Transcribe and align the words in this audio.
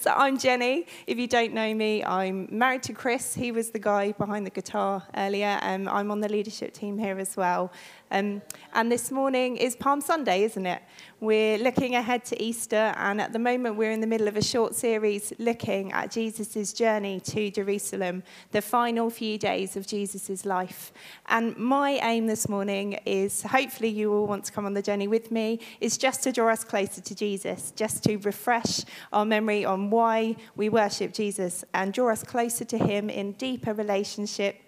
so 0.00 0.14
I'm 0.16 0.38
Jenni. 0.38 0.86
If 1.06 1.18
you 1.18 1.26
don't 1.26 1.52
know 1.52 1.74
me, 1.74 2.02
I'm 2.02 2.48
married 2.50 2.82
to 2.84 2.94
Chris. 2.94 3.34
He 3.34 3.52
was 3.52 3.68
the 3.68 3.78
guy 3.78 4.12
behind 4.12 4.46
the 4.46 4.50
guitar 4.50 5.02
earlier. 5.14 5.58
Um, 5.60 5.88
I'm 5.88 6.10
on 6.10 6.20
the 6.20 6.28
leadership 6.28 6.72
team 6.72 6.96
here 6.96 7.18
as 7.18 7.36
well. 7.36 7.70
Um, 8.10 8.40
and 8.72 8.90
this 8.90 9.10
morning 9.10 9.56
is 9.56 9.76
Palm 9.76 10.00
Sunday, 10.00 10.42
isn't 10.42 10.66
it? 10.66 10.82
We're 11.20 11.58
looking 11.58 11.96
ahead 11.96 12.24
to 12.26 12.42
Easter, 12.42 12.94
and 12.96 13.20
at 13.20 13.34
the 13.34 13.38
moment, 13.38 13.76
we're 13.76 13.92
in 13.92 14.00
the 14.00 14.06
middle 14.06 14.26
of 14.26 14.36
a 14.36 14.42
short 14.42 14.74
series 14.74 15.34
looking 15.38 15.92
at 15.92 16.10
Jesus' 16.10 16.72
journey 16.72 17.20
to 17.20 17.50
Jerusalem, 17.50 18.22
the 18.52 18.62
final 18.62 19.10
few 19.10 19.36
days 19.36 19.76
of 19.76 19.86
Jesus' 19.86 20.46
life. 20.46 20.92
And 21.28 21.54
my 21.58 22.00
aim 22.02 22.26
this 22.26 22.48
morning 22.48 22.94
is 23.04 23.42
hopefully 23.42 23.90
you 23.90 24.12
all 24.12 24.26
want 24.26 24.44
to 24.46 24.52
come 24.52 24.64
on 24.64 24.72
the 24.72 24.82
journey 24.82 25.08
with 25.08 25.30
me, 25.30 25.60
is 25.80 25.98
just 25.98 26.22
to 26.22 26.32
draw 26.32 26.50
us 26.50 26.64
closer 26.64 27.02
to 27.02 27.14
Jesus, 27.14 27.72
just 27.76 28.02
to 28.04 28.16
refresh 28.16 28.80
our 29.12 29.26
memory 29.26 29.64
on 29.64 29.89
why 29.90 30.36
we 30.56 30.68
worship 30.68 31.12
Jesus 31.12 31.64
and 31.74 31.92
draw 31.92 32.10
us 32.10 32.22
closer 32.22 32.64
to 32.64 32.78
Him 32.78 33.10
in 33.10 33.32
deeper 33.32 33.74
relationship. 33.74 34.60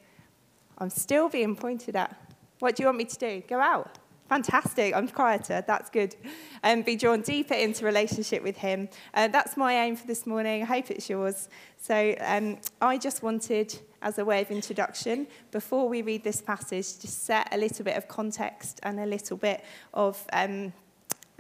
I'm 0.79 0.91
still 0.91 1.29
being 1.29 1.57
pointed 1.57 1.97
at. 1.97 2.17
What 2.59 2.77
do 2.77 2.83
you 2.83 2.87
want 2.87 2.98
me 2.98 3.05
to 3.05 3.19
do? 3.19 3.43
Go 3.48 3.61
out? 3.61 3.98
Fantastic. 4.29 4.95
I'm 4.95 5.09
quieter. 5.09 5.62
That's 5.67 5.91
good. 5.91 6.17
And 6.62 6.81
um, 6.81 6.85
be 6.85 6.97
drawn 6.97 7.21
deeper 7.21 7.55
into 7.55 7.85
relationship 7.85 8.43
with 8.43 8.57
Him. 8.57 8.89
Uh, 9.12 9.29
that's 9.29 9.57
my 9.57 9.75
aim 9.75 9.95
for 9.95 10.07
this 10.07 10.27
morning. 10.27 10.62
I 10.62 10.65
hope 10.65 10.91
it's 10.91 11.11
yours. 11.11 11.48
So 11.77 12.15
um, 12.20 12.59
I 12.81 12.97
just 12.97 13.23
wanted, 13.23 13.79
as 14.01 14.19
a 14.19 14.25
way 14.25 14.41
of 14.41 14.51
introduction, 14.51 15.27
before 15.51 15.89
we 15.89 16.01
read 16.01 16.25
this 16.25 16.41
passage, 16.41 16.97
to 16.98 17.09
set 17.09 17.53
a 17.53 17.59
little 17.59 17.84
bit 17.84 17.97
of 17.97 18.09
context 18.09 18.81
and 18.84 19.01
a 19.01 19.07
little 19.07 19.37
bit 19.37 19.65
of. 19.93 20.25
Um, 20.33 20.73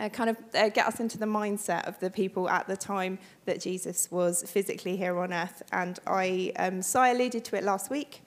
uh, 0.02 0.08
kind 0.08 0.30
of 0.30 0.36
uh, 0.54 0.68
get 0.68 0.86
us 0.86 0.98
into 1.00 1.16
the 1.16 1.26
mindset 1.26 1.86
of 1.86 1.98
the 2.00 2.10
people 2.10 2.48
at 2.48 2.66
the 2.66 2.76
time 2.76 3.18
that 3.44 3.60
Jesus 3.60 4.10
was 4.10 4.42
physically 4.50 4.96
here 4.96 5.16
on 5.18 5.32
earth. 5.32 5.62
And 5.72 5.98
I, 6.06 6.52
um, 6.58 6.82
so 6.82 7.00
I 7.00 7.10
alluded 7.10 7.44
to 7.46 7.56
it 7.56 7.62
last 7.62 7.88
week. 7.90 8.22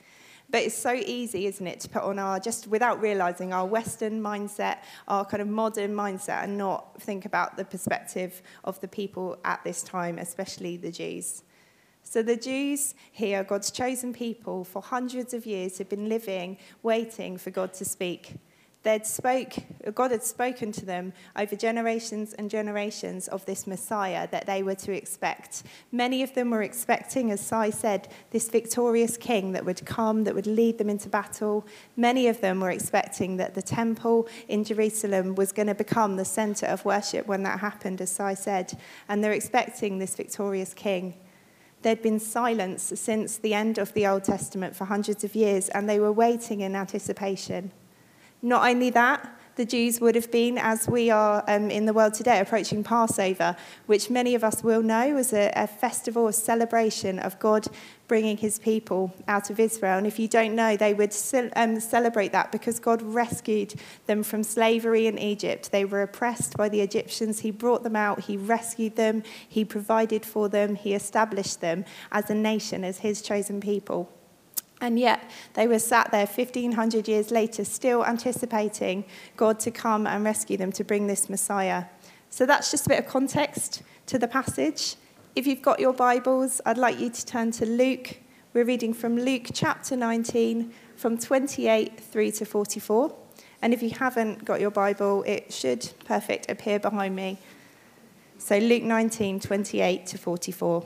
But 0.49 0.61
it's 0.61 0.77
so 0.77 0.93
easy, 0.93 1.47
isn't 1.47 1.65
it, 1.65 1.79
to 1.81 1.89
put 1.89 2.03
on 2.03 2.19
our, 2.19 2.39
just 2.39 2.67
without 2.67 3.01
realizing, 3.01 3.51
our 3.51 3.65
Western 3.65 4.21
mindset, 4.21 4.77
our 5.07 5.25
kind 5.25 5.41
of 5.41 5.47
modern 5.47 5.93
mindset, 5.93 6.43
and 6.43 6.57
not 6.57 7.01
think 7.01 7.25
about 7.25 7.57
the 7.57 7.65
perspective 7.65 8.41
of 8.63 8.79
the 8.79 8.87
people 8.87 9.37
at 9.43 9.63
this 9.63 9.81
time, 9.81 10.19
especially 10.19 10.77
the 10.77 10.91
Jews. 10.91 11.43
So 12.03 12.21
the 12.21 12.37
Jews 12.37 12.93
here, 13.11 13.43
God's 13.43 13.71
chosen 13.71 14.13
people, 14.13 14.63
for 14.63 14.83
hundreds 14.83 15.33
of 15.33 15.47
years 15.47 15.79
have 15.79 15.89
been 15.89 16.07
living, 16.07 16.57
waiting 16.83 17.37
for 17.37 17.49
God 17.49 17.73
to 17.73 17.83
speak. 17.83 18.35
They'd 18.85 19.07
spoke, 19.07 19.55
God 19.95 20.11
had 20.11 20.21
spoken 20.21 20.71
to 20.73 20.85
them 20.85 21.11
over 21.35 21.55
generations 21.55 22.33
and 22.33 22.51
generations 22.51 23.27
of 23.27 23.43
this 23.47 23.65
Messiah 23.65 24.27
that 24.29 24.45
they 24.45 24.61
were 24.61 24.75
to 24.75 24.95
expect. 24.95 25.63
Many 25.91 26.21
of 26.21 26.35
them 26.35 26.51
were 26.51 26.61
expecting, 26.61 27.31
as 27.31 27.41
Sai 27.41 27.71
said, 27.71 28.09
this 28.29 28.47
victorious 28.47 29.17
king 29.17 29.53
that 29.53 29.65
would 29.65 29.83
come, 29.87 30.23
that 30.25 30.35
would 30.35 30.45
lead 30.45 30.77
them 30.77 30.91
into 30.91 31.09
battle. 31.09 31.65
Many 31.97 32.27
of 32.27 32.41
them 32.41 32.59
were 32.59 32.69
expecting 32.69 33.37
that 33.37 33.55
the 33.55 33.61
temple 33.63 34.29
in 34.47 34.63
Jerusalem 34.63 35.33
was 35.33 35.51
going 35.51 35.65
to 35.65 35.73
become 35.73 36.15
the 36.15 36.23
center 36.23 36.67
of 36.67 36.85
worship 36.85 37.25
when 37.25 37.41
that 37.41 37.61
happened, 37.61 38.01
as 38.01 38.11
Sai 38.11 38.35
said. 38.35 38.79
And 39.09 39.23
they're 39.23 39.31
expecting 39.31 39.97
this 39.97 40.15
victorious 40.15 40.75
king. 40.75 41.15
There'd 41.81 42.03
been 42.03 42.19
silence 42.19 42.93
since 42.95 43.39
the 43.39 43.55
end 43.55 43.79
of 43.79 43.95
the 43.95 44.05
Old 44.05 44.25
Testament 44.25 44.75
for 44.75 44.85
hundreds 44.85 45.23
of 45.23 45.33
years, 45.33 45.69
and 45.69 45.89
they 45.89 45.99
were 45.99 46.11
waiting 46.11 46.61
in 46.61 46.75
anticipation. 46.75 47.71
Not 48.45 48.69
only 48.69 48.91
that, 48.91 49.27
the 49.55 49.65
Jews 49.65 49.99
would 49.99 50.13
have 50.13 50.29
been, 50.29 50.59
as 50.59 50.87
we 50.87 51.09
are 51.09 51.43
um, 51.47 51.71
in 51.71 51.87
the 51.87 51.93
world 51.93 52.13
today, 52.13 52.39
approaching 52.39 52.83
Passover, 52.83 53.55
which 53.87 54.11
many 54.11 54.35
of 54.35 54.43
us 54.43 54.63
will 54.63 54.83
know 54.83 55.15
was 55.15 55.33
a, 55.33 55.51
a 55.55 55.65
festival, 55.65 56.27
a 56.27 56.33
celebration 56.33 57.17
of 57.17 57.39
God 57.39 57.65
bringing 58.07 58.37
his 58.37 58.59
people 58.59 59.15
out 59.27 59.49
of 59.49 59.59
Israel. 59.59 59.97
And 59.97 60.05
if 60.05 60.19
you 60.19 60.27
don't 60.27 60.53
know, 60.53 60.77
they 60.77 60.93
would 60.93 61.15
um, 61.55 61.79
celebrate 61.79 62.33
that 62.33 62.51
because 62.51 62.79
God 62.79 63.01
rescued 63.01 63.73
them 64.05 64.21
from 64.21 64.43
slavery 64.43 65.07
in 65.07 65.17
Egypt. 65.17 65.71
They 65.71 65.83
were 65.83 66.03
oppressed 66.03 66.55
by 66.55 66.69
the 66.69 66.81
Egyptians. 66.81 67.39
He 67.39 67.49
brought 67.49 67.81
them 67.81 67.95
out, 67.95 68.25
He 68.25 68.37
rescued 68.37 68.95
them, 68.95 69.23
He 69.49 69.65
provided 69.65 70.23
for 70.23 70.49
them, 70.49 70.75
He 70.75 70.93
established 70.93 71.61
them 71.61 71.83
as 72.11 72.29
a 72.29 72.35
nation, 72.35 72.83
as 72.83 72.99
His 72.99 73.23
chosen 73.23 73.59
people. 73.59 74.11
And 74.81 74.99
yet 74.99 75.29
they 75.53 75.67
were 75.67 75.79
sat 75.79 76.11
there 76.11 76.25
1500 76.25 77.07
years 77.07 77.31
later, 77.31 77.63
still 77.63 78.05
anticipating 78.05 79.05
God 79.37 79.59
to 79.61 79.71
come 79.71 80.05
and 80.05 80.23
rescue 80.23 80.57
them 80.57 80.71
to 80.73 80.83
bring 80.83 81.07
this 81.07 81.29
Messiah. 81.29 81.85
So 82.29 82.45
that's 82.45 82.71
just 82.71 82.85
a 82.85 82.89
bit 82.89 82.99
of 82.99 83.07
context 83.07 83.81
to 84.07 84.19
the 84.19 84.27
passage. 84.27 84.95
If 85.35 85.47
you've 85.47 85.61
got 85.61 85.79
your 85.79 85.93
Bibles, 85.93 86.61
I'd 86.65 86.77
like 86.77 86.99
you 86.99 87.09
to 87.09 87.25
turn 87.25 87.51
to 87.51 87.65
Luke. 87.65 88.17
We're 88.53 88.65
reading 88.65 88.93
from 88.93 89.17
Luke 89.17 89.47
chapter 89.53 89.95
19, 89.95 90.73
from 90.95 91.17
28 91.17 91.99
through 91.99 92.31
to 92.31 92.45
44. 92.45 93.15
And 93.61 93.73
if 93.73 93.81
you 93.81 93.89
haven't 93.91 94.45
got 94.45 94.61
your 94.61 94.71
Bible, 94.71 95.23
it 95.23 95.51
should, 95.51 95.89
perfect, 96.05 96.49
appear 96.51 96.79
behind 96.79 97.15
me. 97.15 97.37
So 98.37 98.57
Luke 98.57 98.83
19, 98.83 99.39
28 99.39 100.05
to 100.07 100.17
44. 100.17 100.85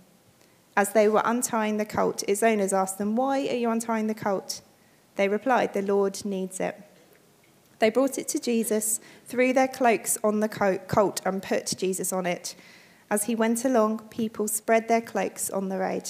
As 0.75 0.93
they 0.93 1.09
were 1.09 1.21
untying 1.25 1.77
the 1.77 1.85
colt, 1.85 2.23
its 2.27 2.43
owners 2.43 2.73
asked 2.73 2.97
them, 2.97 3.15
Why 3.15 3.39
are 3.47 3.55
you 3.55 3.69
untying 3.69 4.07
the 4.07 4.15
colt? 4.15 4.61
They 5.15 5.27
replied, 5.27 5.73
The 5.73 5.81
Lord 5.81 6.23
needs 6.23 6.59
it. 6.59 6.81
They 7.79 7.89
brought 7.89 8.17
it 8.17 8.27
to 8.29 8.39
Jesus, 8.39 8.99
threw 9.25 9.53
their 9.53 9.67
cloaks 9.67 10.17
on 10.23 10.39
the 10.39 10.47
colt, 10.87 11.21
and 11.25 11.43
put 11.43 11.73
Jesus 11.77 12.13
on 12.13 12.25
it. 12.25 12.55
As 13.09 13.25
he 13.25 13.35
went 13.35 13.65
along, 13.65 14.07
people 14.09 14.47
spread 14.47 14.87
their 14.87 15.01
cloaks 15.01 15.49
on 15.49 15.67
the 15.67 15.79
road. 15.79 16.09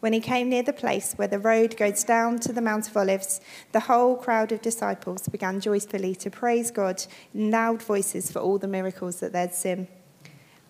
When 0.00 0.12
he 0.12 0.20
came 0.20 0.50
near 0.50 0.62
the 0.62 0.72
place 0.72 1.14
where 1.14 1.28
the 1.28 1.38
road 1.38 1.76
goes 1.76 2.04
down 2.04 2.38
to 2.40 2.52
the 2.52 2.60
Mount 2.60 2.88
of 2.88 2.96
Olives, 2.96 3.40
the 3.72 3.80
whole 3.80 4.16
crowd 4.16 4.52
of 4.52 4.60
disciples 4.60 5.26
began 5.28 5.58
joyfully 5.58 6.14
to 6.16 6.30
praise 6.30 6.70
God 6.70 7.02
in 7.32 7.50
loud 7.50 7.82
voices 7.82 8.30
for 8.30 8.40
all 8.40 8.58
the 8.58 8.68
miracles 8.68 9.20
that 9.20 9.32
they'd 9.32 9.54
seen. 9.54 9.88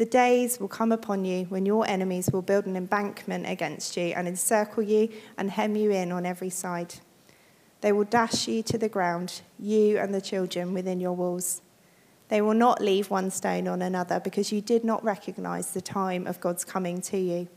The 0.00 0.06
days 0.06 0.58
will 0.58 0.66
come 0.66 0.92
upon 0.92 1.26
you 1.26 1.44
when 1.50 1.66
your 1.66 1.86
enemies 1.86 2.30
will 2.32 2.40
build 2.40 2.64
an 2.64 2.74
embankment 2.74 3.46
against 3.46 3.98
you 3.98 4.14
and 4.16 4.26
encircle 4.26 4.82
you 4.82 5.10
and 5.36 5.50
hem 5.50 5.76
you 5.76 5.90
in 5.90 6.10
on 6.10 6.24
every 6.24 6.48
side. 6.48 6.94
They 7.82 7.92
will 7.92 8.04
dash 8.04 8.48
you 8.48 8.62
to 8.62 8.78
the 8.78 8.88
ground, 8.88 9.42
you 9.58 9.98
and 9.98 10.14
the 10.14 10.22
children 10.22 10.72
within 10.72 11.00
your 11.00 11.12
walls. 11.12 11.60
They 12.30 12.40
will 12.40 12.54
not 12.54 12.80
leave 12.80 13.10
one 13.10 13.30
stone 13.30 13.68
on 13.68 13.82
another 13.82 14.20
because 14.20 14.50
you 14.50 14.62
did 14.62 14.84
not 14.84 15.04
recognize 15.04 15.72
the 15.72 15.82
time 15.82 16.26
of 16.26 16.40
God's 16.40 16.64
coming 16.64 17.02
to 17.02 17.18
you. 17.18 17.48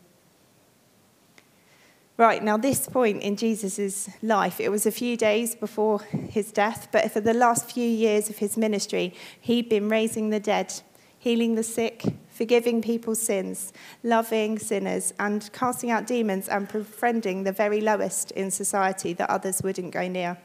Right, 2.17 2.43
now, 2.43 2.57
this 2.57 2.89
point 2.89 3.23
in 3.23 3.37
Jesus' 3.37 4.09
life, 4.21 4.59
it 4.59 4.67
was 4.67 4.85
a 4.85 4.91
few 4.91 5.15
days 5.15 5.55
before 5.55 6.01
his 6.01 6.51
death, 6.51 6.89
but 6.91 7.09
for 7.09 7.21
the 7.21 7.33
last 7.33 7.71
few 7.71 7.87
years 7.87 8.29
of 8.29 8.39
his 8.39 8.57
ministry, 8.57 9.13
he'd 9.39 9.69
been 9.69 9.87
raising 9.87 10.29
the 10.29 10.41
dead, 10.41 10.81
healing 11.23 11.55
the 11.55 11.63
sick, 11.63 12.03
forgiving 12.27 12.81
people's 12.81 13.21
sins, 13.21 13.71
loving 14.03 14.59
sinners, 14.59 15.13
and 15.21 15.49
casting 15.53 15.89
out 15.89 16.05
demons 16.05 16.49
and 16.49 16.67
befriending 16.67 17.43
the 17.43 17.51
very 17.53 17.79
lowest 17.79 18.31
in 18.31 18.51
society 18.51 19.13
that 19.13 19.29
others 19.29 19.63
wouldn't 19.63 19.93
go 19.93 20.05
near. 20.05 20.37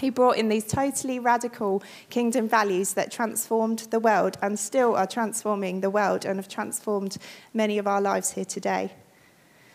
He 0.00 0.10
brought 0.10 0.38
in 0.38 0.48
these 0.48 0.66
totally 0.66 1.20
radical 1.20 1.84
kingdom 2.10 2.48
values 2.48 2.94
that 2.94 3.12
transformed 3.12 3.86
the 3.90 4.00
world 4.00 4.36
and 4.42 4.58
still 4.58 4.96
are 4.96 5.06
transforming 5.06 5.82
the 5.82 5.90
world 5.90 6.24
and 6.24 6.36
have 6.36 6.48
transformed 6.48 7.16
many 7.54 7.78
of 7.78 7.86
our 7.86 8.00
lives 8.00 8.32
here 8.32 8.44
today. 8.44 8.92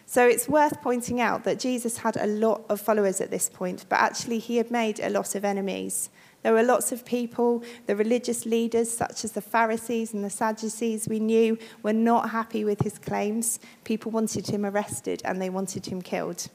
So 0.05 0.27
it's 0.27 0.49
worth 0.49 0.81
pointing 0.81 1.21
out 1.21 1.45
that 1.45 1.57
Jesus 1.57 1.99
had 1.99 2.17
a 2.17 2.27
lot 2.27 2.65
of 2.67 2.81
followers 2.81 3.21
at 3.21 3.31
this 3.31 3.49
point, 3.49 3.85
but 3.87 3.99
actually 3.99 4.39
he 4.39 4.57
had 4.57 4.71
made 4.71 4.99
a 4.99 5.09
lot 5.09 5.35
of 5.35 5.45
enemies. 5.45 6.09
There 6.43 6.53
were 6.53 6.63
lots 6.63 6.91
of 6.91 7.03
people, 7.03 7.63
the 7.87 7.95
religious 7.95 8.45
leaders, 8.45 8.95
such 8.95 9.25
as 9.25 9.33
the 9.33 9.41
Pharisees 9.41 10.13
and 10.13 10.23
the 10.23 10.29
Sadducees, 10.29 11.07
we 11.07 11.19
knew 11.19 11.57
were 11.83 11.93
not 11.93 12.29
happy 12.29 12.63
with 12.63 12.81
his 12.81 12.97
claims. 12.97 13.59
People 13.83 14.11
wanted 14.11 14.47
him 14.47 14.65
arrested 14.65 15.21
and 15.25 15.41
they 15.41 15.49
wanted 15.49 15.87
him 15.87 16.01
killed. 16.01 16.47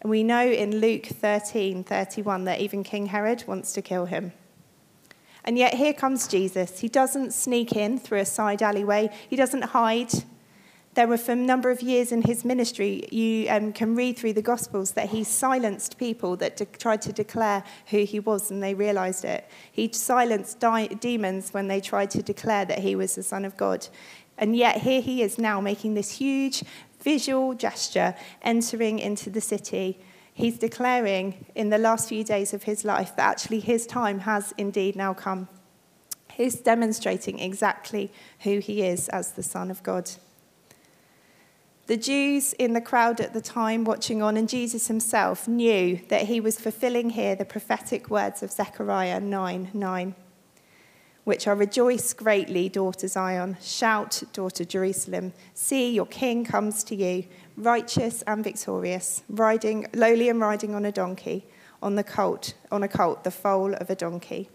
And 0.00 0.10
we 0.10 0.22
know 0.22 0.46
in 0.46 0.80
Luke 0.80 1.06
13 1.06 1.84
31 1.84 2.44
that 2.44 2.60
even 2.60 2.82
King 2.82 3.06
Herod 3.06 3.44
wants 3.46 3.72
to 3.72 3.80
kill 3.80 4.04
him. 4.04 4.32
And 5.44 5.56
yet 5.56 5.74
here 5.74 5.92
comes 5.92 6.26
Jesus. 6.26 6.80
He 6.80 6.88
doesn't 6.88 7.32
sneak 7.32 7.76
in 7.76 7.98
through 7.98 8.18
a 8.18 8.26
side 8.26 8.62
alleyway, 8.62 9.10
he 9.28 9.36
doesn't 9.36 9.62
hide. 9.62 10.12
There 10.94 11.08
were, 11.08 11.18
for 11.18 11.32
a 11.32 11.36
number 11.36 11.70
of 11.70 11.82
years 11.82 12.12
in 12.12 12.22
his 12.22 12.44
ministry, 12.44 13.08
you 13.10 13.48
um, 13.50 13.72
can 13.72 13.96
read 13.96 14.16
through 14.16 14.34
the 14.34 14.42
Gospels 14.42 14.92
that 14.92 15.08
he 15.08 15.24
silenced 15.24 15.98
people 15.98 16.36
that 16.36 16.56
de- 16.56 16.66
tried 16.66 17.02
to 17.02 17.12
declare 17.12 17.64
who 17.86 18.04
he 18.04 18.20
was 18.20 18.52
and 18.52 18.62
they 18.62 18.74
realized 18.74 19.24
it. 19.24 19.48
He 19.72 19.90
silenced 19.92 20.60
di- 20.60 20.86
demons 20.86 21.52
when 21.52 21.66
they 21.66 21.80
tried 21.80 22.10
to 22.10 22.22
declare 22.22 22.64
that 22.66 22.78
he 22.78 22.94
was 22.94 23.16
the 23.16 23.24
Son 23.24 23.44
of 23.44 23.56
God. 23.56 23.88
And 24.38 24.54
yet, 24.54 24.82
here 24.82 25.00
he 25.00 25.22
is 25.22 25.36
now 25.36 25.60
making 25.60 25.94
this 25.94 26.12
huge 26.12 26.62
visual 27.00 27.54
gesture 27.54 28.14
entering 28.42 29.00
into 29.00 29.30
the 29.30 29.40
city. 29.40 29.98
He's 30.32 30.58
declaring 30.58 31.44
in 31.56 31.70
the 31.70 31.78
last 31.78 32.08
few 32.08 32.22
days 32.22 32.54
of 32.54 32.64
his 32.64 32.84
life 32.84 33.16
that 33.16 33.28
actually 33.28 33.60
his 33.60 33.84
time 33.84 34.20
has 34.20 34.54
indeed 34.56 34.94
now 34.94 35.12
come. 35.12 35.48
He's 36.32 36.56
demonstrating 36.56 37.40
exactly 37.40 38.12
who 38.40 38.58
he 38.60 38.82
is 38.82 39.08
as 39.08 39.32
the 39.32 39.42
Son 39.42 39.72
of 39.72 39.82
God. 39.82 40.10
The 41.86 41.96
Jews 41.98 42.54
in 42.54 42.72
the 42.72 42.80
crowd 42.80 43.20
at 43.20 43.34
the 43.34 43.42
time 43.42 43.84
watching 43.84 44.22
on, 44.22 44.38
and 44.38 44.48
Jesus 44.48 44.86
himself, 44.86 45.46
knew 45.46 46.00
that 46.08 46.22
he 46.22 46.40
was 46.40 46.58
fulfilling 46.58 47.10
here 47.10 47.36
the 47.36 47.44
prophetic 47.44 48.08
words 48.08 48.42
of 48.42 48.50
Zechariah 48.50 49.20
9 49.20 49.70
9, 49.74 50.14
which 51.24 51.46
are 51.46 51.54
Rejoice 51.54 52.14
greatly, 52.14 52.70
daughter 52.70 53.06
Zion. 53.06 53.58
Shout, 53.60 54.22
daughter 54.32 54.64
Jerusalem. 54.64 55.34
See, 55.52 55.92
your 55.92 56.06
king 56.06 56.46
comes 56.46 56.84
to 56.84 56.96
you, 56.96 57.24
righteous 57.54 58.22
and 58.22 58.42
victorious, 58.42 59.22
riding, 59.28 59.86
lowly 59.92 60.30
and 60.30 60.40
riding 60.40 60.74
on 60.74 60.86
a 60.86 60.92
donkey, 60.92 61.46
on 61.82 61.96
the 61.96 62.04
colt, 62.04 62.54
on 62.72 62.82
a 62.82 62.88
colt, 62.88 63.24
the 63.24 63.30
foal 63.30 63.74
of 63.74 63.90
a 63.90 63.94
donkey. 63.94 64.48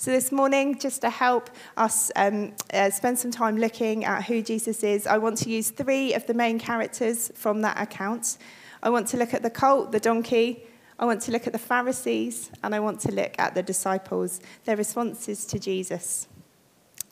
So, 0.00 0.10
this 0.10 0.32
morning, 0.32 0.78
just 0.78 1.02
to 1.02 1.10
help 1.10 1.50
us 1.76 2.10
um, 2.16 2.54
uh, 2.72 2.88
spend 2.88 3.18
some 3.18 3.30
time 3.30 3.58
looking 3.58 4.06
at 4.06 4.24
who 4.24 4.40
Jesus 4.40 4.82
is, 4.82 5.06
I 5.06 5.18
want 5.18 5.36
to 5.42 5.50
use 5.50 5.68
three 5.68 6.14
of 6.14 6.26
the 6.26 6.32
main 6.32 6.58
characters 6.58 7.30
from 7.34 7.60
that 7.60 7.78
account. 7.78 8.38
I 8.82 8.88
want 8.88 9.08
to 9.08 9.18
look 9.18 9.34
at 9.34 9.42
the 9.42 9.50
colt, 9.50 9.92
the 9.92 10.00
donkey, 10.00 10.64
I 10.98 11.04
want 11.04 11.20
to 11.20 11.32
look 11.32 11.46
at 11.46 11.52
the 11.52 11.58
Pharisees, 11.58 12.50
and 12.62 12.74
I 12.74 12.80
want 12.80 13.00
to 13.00 13.12
look 13.12 13.34
at 13.38 13.54
the 13.54 13.62
disciples, 13.62 14.40
their 14.64 14.78
responses 14.78 15.44
to 15.44 15.58
Jesus. 15.58 16.28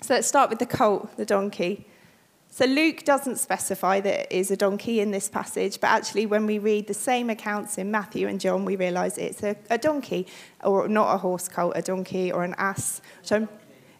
So, 0.01 0.15
let's 0.15 0.27
start 0.27 0.49
with 0.49 0.59
the 0.59 0.65
colt, 0.65 1.15
the 1.19 1.27
donkey. 1.27 1.85
So 2.59 2.65
Luke 2.65 3.05
doesn't 3.05 3.37
specify 3.37 4.01
that 4.01 4.23
it 4.23 4.33
is 4.33 4.51
a 4.51 4.57
donkey 4.57 4.99
in 4.99 5.13
this 5.13 5.29
passage, 5.29 5.81
but 5.81 5.91
actually, 5.91 6.27
when 6.27 6.45
we 6.45 6.59
read 6.59 6.89
the 6.89 6.93
same 6.93 7.31
accounts 7.31 7.79
in 7.79 7.93
Matthew 7.93 8.27
and 8.27 8.41
John, 8.41 8.65
we 8.65 8.75
realize 8.75 9.17
it's 9.17 9.45
a, 9.45 9.55
a 9.71 9.79
donkey, 9.79 10.27
or 10.65 10.89
not 10.89 11.15
a 11.15 11.19
horse 11.19 11.47
colt, 11.47 11.75
a 11.77 11.83
donkey 11.83 12.33
or 12.33 12.43
an 12.43 12.57
ass. 12.59 13.01
So 13.23 13.47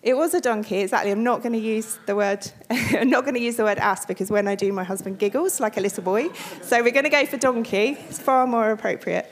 it 0.03 0.17
was 0.17 0.35
a 0.35 0.41
donkey, 0.41 0.79
exactly. 0.79 1.13
I'm 1.13 1.23
not 1.23 1.41
going 1.41 1.53
to 1.53 1.61
use 1.61 2.01
the 2.07 2.17
word. 2.17 2.51
I'm 2.71 3.09
not 3.09 3.23
going 3.23 3.35
to 3.35 3.41
use 3.41 3.55
the 3.55 3.63
word 3.63 3.79
ass 3.79 4.05
because 4.05 4.29
when 4.29 4.49
I 4.49 4.57
do, 4.57 4.73
my 4.73 4.83
husband 4.83 5.21
giggles 5.21 5.61
like 5.61 5.77
a 5.77 5.81
little 5.81 6.03
boy. 6.03 6.29
So 6.61 6.83
we're 6.83 6.91
going 6.91 7.05
to 7.05 7.11
go 7.11 7.27
for 7.27 7.37
donkey. 7.37 7.97
It's 8.09 8.19
far 8.19 8.45
more 8.45 8.73
appropriate. 8.73 9.31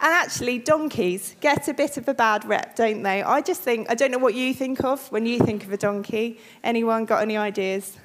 And 0.00 0.10
actually, 0.10 0.58
donkeys 0.60 1.36
get 1.42 1.68
a 1.68 1.74
bit 1.74 1.98
of 1.98 2.08
a 2.08 2.14
bad 2.14 2.46
rep, 2.46 2.76
don't 2.76 3.02
they? 3.02 3.22
I 3.22 3.42
just 3.42 3.60
think, 3.60 3.90
I 3.90 3.94
don't 3.94 4.10
know 4.10 4.16
what 4.16 4.32
you 4.32 4.54
think 4.54 4.82
of 4.82 5.12
when 5.12 5.26
you 5.26 5.38
think 5.38 5.64
of 5.64 5.72
a 5.74 5.76
donkey. 5.76 6.40
Anyone 6.62 7.04
got 7.04 7.20
any 7.20 7.36
ideas? 7.36 7.98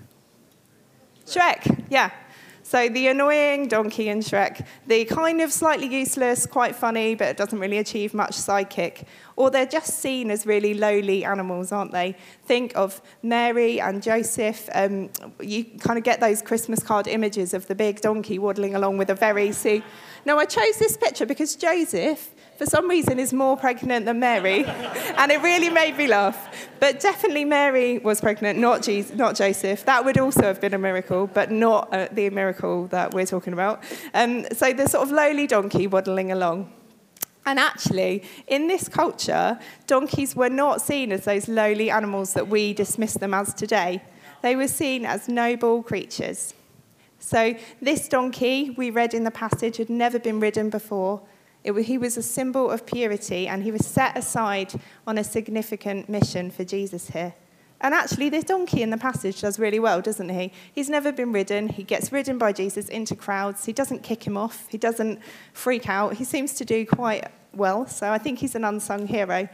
Shrek, 1.26 1.86
yeah. 1.90 2.12
So 2.70 2.88
the 2.88 3.08
annoying 3.08 3.68
donkey 3.68 4.10
in 4.10 4.20
Shrek, 4.20 4.64
the 4.86 5.04
kind 5.06 5.42
of 5.42 5.52
slightly 5.52 5.88
useless, 5.88 6.46
quite 6.46 6.76
funny, 6.76 7.16
but 7.16 7.28
it 7.30 7.36
doesn't 7.36 7.58
really 7.58 7.80
achieve 7.80 8.14
much 8.14 8.34
sidekick. 8.34 9.06
Or 9.36 9.50
they're 9.50 9.66
just 9.66 9.98
seen 9.98 10.30
as 10.30 10.46
really 10.46 10.76
lowly 10.76 11.26
animals, 11.26 11.72
aren't 11.72 11.94
they? 11.94 12.16
Think 12.44 12.74
of 12.76 13.02
Mary 13.24 13.82
and 13.82 14.04
Joseph. 14.04 14.70
Um, 14.76 15.10
you 15.42 15.66
kind 15.80 15.98
of 15.98 16.04
get 16.04 16.20
those 16.20 16.44
Christmas 16.44 16.84
card 16.84 17.08
images 17.08 17.56
of 17.56 17.66
the 17.66 17.74
big 17.74 18.02
donkey 18.02 18.38
waddling 18.38 18.76
along 18.76 19.00
with 19.00 19.10
a 19.10 19.16
very 19.16 19.52
see. 19.52 19.82
Now 20.24 20.38
I 20.38 20.46
chose 20.46 20.78
this 20.78 20.96
picture 20.96 21.26
because 21.26 21.56
Joseph 21.56 22.30
for 22.60 22.66
some 22.66 22.90
reason 22.90 23.20
is 23.20 23.32
more 23.32 23.56
pregnant 23.56 24.06
than 24.06 24.20
Mary. 24.20 24.66
and 25.18 25.32
it 25.32 25.42
really 25.42 25.70
made 25.70 25.98
me 25.98 26.08
laugh. 26.08 26.70
But 26.82 27.00
definitely 27.00 27.46
Mary 27.46 28.00
was 28.00 28.20
pregnant, 28.20 28.60
not, 28.60 28.84
Jesus, 28.84 29.16
not 29.16 29.36
Joseph. 29.36 29.86
That 29.86 30.04
would 30.04 30.18
also 30.18 30.42
have 30.42 30.60
been 30.60 30.74
a 30.74 30.78
miracle, 30.78 31.28
but 31.28 31.52
not 31.52 31.88
uh, 31.94 32.10
the 32.12 32.30
miracle 32.30 32.88
that 32.88 33.14
we're 33.14 33.26
talking 33.26 33.54
about. 33.54 33.82
Um, 34.14 34.46
so 34.52 34.74
the 34.74 34.90
sort 34.90 35.08
of 35.08 35.12
lowly 35.14 35.48
donkey 35.48 35.88
waddling 35.88 36.34
along. 36.34 36.70
And 37.46 37.60
actually, 37.60 38.24
in 38.48 38.68
this 38.68 38.90
culture, 38.90 39.58
donkeys 39.88 40.36
were 40.36 40.50
not 40.50 40.82
seen 40.82 41.14
as 41.14 41.24
those 41.24 41.48
lowly 41.48 41.90
animals 41.90 42.34
that 42.34 42.50
we 42.50 42.74
dismiss 42.74 43.14
them 43.14 43.34
as 43.34 43.54
today. 43.54 44.04
They 44.42 44.58
were 44.58 44.68
seen 44.68 45.06
as 45.06 45.30
noble 45.30 45.82
creatures. 45.82 46.54
So, 47.20 47.56
this 47.82 48.10
donkey 48.10 48.72
we 48.72 48.90
read 48.90 49.14
in 49.14 49.24
the 49.24 49.32
passage 49.32 49.78
had 49.78 49.90
never 49.90 50.20
been 50.20 50.42
ridden 50.42 50.70
before, 50.70 51.22
he 51.76 51.98
was 51.98 52.18
a 52.18 52.22
symbol 52.22 52.70
of 52.70 52.86
purity, 52.86 53.48
and 53.48 53.64
he 53.64 53.72
was 53.72 53.86
set 53.86 54.18
aside 54.18 54.74
on 55.08 55.18
a 55.18 55.24
significant 55.24 56.10
mission 56.10 56.52
for 56.52 56.64
Jesus 56.64 57.10
here. 57.10 57.34
And 57.82 57.94
actually, 57.94 58.30
this 58.30 58.44
donkey 58.44 58.82
in 58.82 58.90
the 58.90 58.98
passage 58.98 59.42
does 59.42 59.58
really 59.58 59.80
well, 59.80 60.02
doesn't 60.02 60.30
he? 60.30 60.52
He's 60.74 60.90
never 60.90 61.14
been 61.14 61.32
ridden. 61.32 61.70
He 61.70 61.84
gets 61.84 62.12
ridden 62.12 62.38
by 62.38 62.52
Jesus 62.52 62.90
into 62.90 63.16
crowds. 63.16 63.66
He 63.66 63.72
doesn't 63.72 64.04
kick 64.04 64.28
him 64.28 64.36
off. 64.36 64.68
He 64.70 64.78
doesn't 64.78 65.20
freak 65.54 65.88
out. 65.88 66.16
He 66.16 66.26
seems 66.26 66.54
to 66.56 66.66
do 66.66 66.86
quite 66.86 67.32
well. 67.54 67.88
So 67.88 68.12
I 68.12 68.18
think 68.18 68.40
he's 68.40 68.56
an 68.56 68.66
unsung 68.66 69.08
hero. 69.08 69.48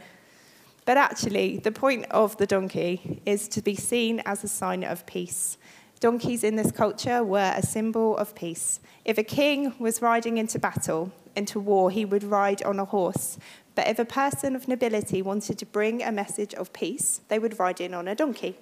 But 0.86 0.96
actually, 0.96 1.58
the 1.58 1.70
point 1.70 2.06
of 2.10 2.36
the 2.36 2.46
donkey 2.46 3.22
is 3.26 3.46
to 3.48 3.62
be 3.62 3.76
seen 3.76 4.20
as 4.26 4.42
a 4.42 4.48
sign 4.48 4.82
of 4.82 5.06
peace. 5.06 5.56
Donkeys 5.98 6.44
in 6.44 6.56
this 6.56 6.72
culture 6.72 7.24
were 7.24 7.54
a 7.56 7.62
symbol 7.62 8.16
of 8.18 8.34
peace. 8.34 8.80
If 9.04 9.16
a 9.16 9.22
king 9.22 9.74
was 9.78 10.02
riding 10.02 10.36
into 10.36 10.58
battle, 10.58 11.10
into 11.34 11.58
war, 11.58 11.90
he 11.90 12.04
would 12.04 12.22
ride 12.22 12.62
on 12.62 12.78
a 12.78 12.84
horse. 12.84 13.38
But 13.74 13.88
if 13.88 13.98
a 13.98 14.04
person 14.04 14.54
of 14.54 14.68
nobility 14.68 15.22
wanted 15.22 15.58
to 15.58 15.66
bring 15.66 16.02
a 16.02 16.12
message 16.12 16.54
of 16.54 16.72
peace, 16.72 17.22
they 17.28 17.38
would 17.38 17.58
ride 17.58 17.80
in 17.80 17.94
on 17.94 18.08
a 18.08 18.14
donkey. 18.14 18.56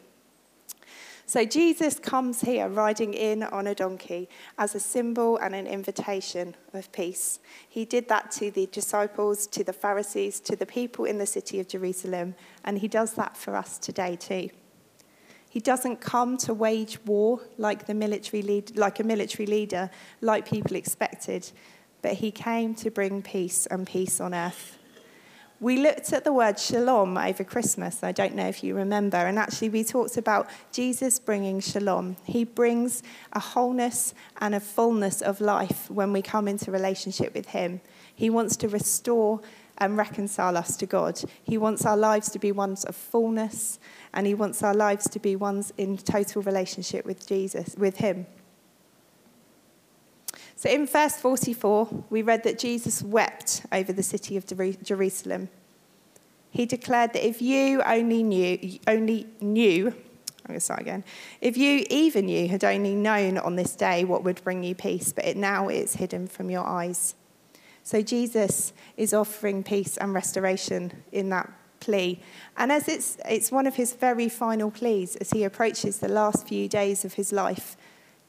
So 1.27 1.45
Jesus 1.45 1.99
comes 1.99 2.43
here 2.43 2.69
riding 2.69 3.15
in 3.15 3.43
on 3.43 3.67
a 3.67 3.75
donkey 3.75 4.29
as 4.59 4.75
a 4.75 4.81
symbol 4.81 5.39
and 5.39 5.55
an 5.55 5.67
invitation 5.67 6.55
of 6.75 6.93
peace. 6.93 7.41
He 7.69 7.85
did 7.85 8.09
that 8.09 8.31
to 8.33 8.51
the 8.51 8.67
disciples, 8.67 9.47
to 9.49 9.65
the 9.65 9.73
Pharisees, 9.73 10.39
to 10.41 10.55
the 10.55 10.67
people 10.67 11.07
in 11.07 11.19
the 11.19 11.27
city 11.27 11.59
of 11.61 11.67
Jerusalem, 11.67 12.35
and 12.65 12.79
he 12.79 12.89
does 12.89 13.15
that 13.15 13.37
for 13.37 13.57
us 13.57 13.79
today 13.79 14.17
too. 14.17 14.51
He 15.55 15.61
doesn't 15.61 16.01
come 16.01 16.37
to 16.39 16.53
wage 16.53 16.99
war 17.05 17.41
like, 17.59 17.87
the 17.87 17.95
military 17.95 18.43
lead, 18.43 18.77
like 18.77 18.99
a 18.99 19.05
military 19.05 19.47
leader, 19.47 19.89
like 20.21 20.49
people 20.49 20.75
expected 20.75 21.51
but 22.05 22.13
he 22.13 22.31
came 22.31 22.75
to 22.75 22.91
bring 22.91 23.23
peace 23.23 23.65
and 23.65 23.87
peace 23.87 24.21
on 24.21 24.35
earth. 24.35 24.77
We 25.59 25.79
looked 25.79 26.13
at 26.13 26.23
the 26.23 26.35
word 26.35 26.59
shalom 26.59 27.17
over 27.17 27.45
Christmas. 27.45 28.05
I 28.05 28.13
don't 28.13 28.35
know 28.35 28.47
if 28.47 28.63
you 28.63 28.75
remember. 28.75 29.17
And 29.17 29.39
actually, 29.39 29.71
we 29.71 29.85
talked 29.85 30.19
about 30.19 30.51
Jesus 30.71 31.19
bringing 31.19 31.61
shalom. 31.61 32.19
He 32.25 32.45
brings 32.45 33.03
a 33.33 33.41
wholeness 33.41 34.13
and 34.39 34.55
a 34.55 34.61
fullness 34.61 35.23
of 35.23 35.41
life 35.41 35.91
when 35.91 36.13
we 36.13 36.21
come 36.21 36.47
into 36.47 36.71
relationship 36.71 37.33
with 37.33 37.47
Him. 37.47 37.81
He 38.15 38.29
wants 38.29 38.55
to 38.59 38.69
restore 38.69 39.41
and 39.79 39.97
reconcile 39.97 40.57
us 40.57 40.77
to 40.77 40.87
God. 40.87 41.21
He 41.43 41.59
wants 41.59 41.85
our 41.85 41.97
lives 41.97 42.31
to 42.31 42.39
be 42.39 42.53
ones 42.53 42.85
of 42.85 42.95
fullness, 42.95 43.79
and 44.13 44.27
He 44.27 44.35
wants 44.35 44.63
our 44.63 44.75
lives 44.75 45.09
to 45.11 45.19
be 45.19 45.37
ones 45.37 45.73
in 45.77 45.97
total 45.97 46.43
relationship 46.43 47.05
with 47.05 47.27
Jesus, 47.27 47.75
with 47.77 47.97
Him. 47.97 48.27
So 50.57 50.71
in 50.71 50.87
verse 50.87 51.17
44, 51.17 52.05
we 52.11 52.23
read 52.23 52.45
that 52.45 52.59
Jesus 52.59 53.03
wept 53.03 53.67
over 53.73 53.93
the 53.93 54.03
city 54.03 54.37
of 54.37 54.47
Jerusalem. 54.83 55.49
He 56.51 56.67
declared 56.67 57.13
that 57.15 57.27
if 57.27 57.43
you 57.43 57.83
only 57.83 58.23
knew, 58.23 58.79
only 58.87 59.27
knew, 59.41 59.89
I'm 59.89 60.49
going 60.49 60.59
to 60.59 60.65
start 60.65 60.81
again. 60.81 61.03
If 61.41 61.57
you, 61.57 61.85
even 61.91 62.29
you, 62.29 62.49
had 62.49 62.63
only 62.63 62.95
known 62.95 63.39
on 63.39 63.57
this 63.57 63.75
day 63.75 64.05
what 64.05 64.23
would 64.25 64.43
bring 64.45 64.63
you 64.63 64.75
peace, 64.75 65.13
but 65.13 65.25
it 65.25 65.37
now 65.37 65.69
is 65.69 65.97
hidden 65.97 66.29
from 66.29 66.51
your 66.51 66.65
eyes. 66.67 67.15
So 67.85 68.03
Jesus 68.03 68.73
is 68.97 69.15
offering 69.15 69.63
peace 69.63 69.97
and 69.99 70.13
restoration 70.13 71.05
in 71.13 71.29
that 71.29 71.53
plea. 71.81 72.21
And 72.57 72.73
as 72.73 72.89
it's, 72.89 73.19
it's 73.29 73.53
one 73.53 73.67
of 73.67 73.75
his 73.75 73.93
very 73.93 74.29
final 74.29 74.71
pleas 74.71 75.17
as 75.17 75.31
he 75.31 75.45
approaches 75.45 75.99
the 75.99 76.09
last 76.09 76.49
few 76.49 76.67
days 76.67 77.05
of 77.05 77.15
his 77.15 77.31
life, 77.31 77.77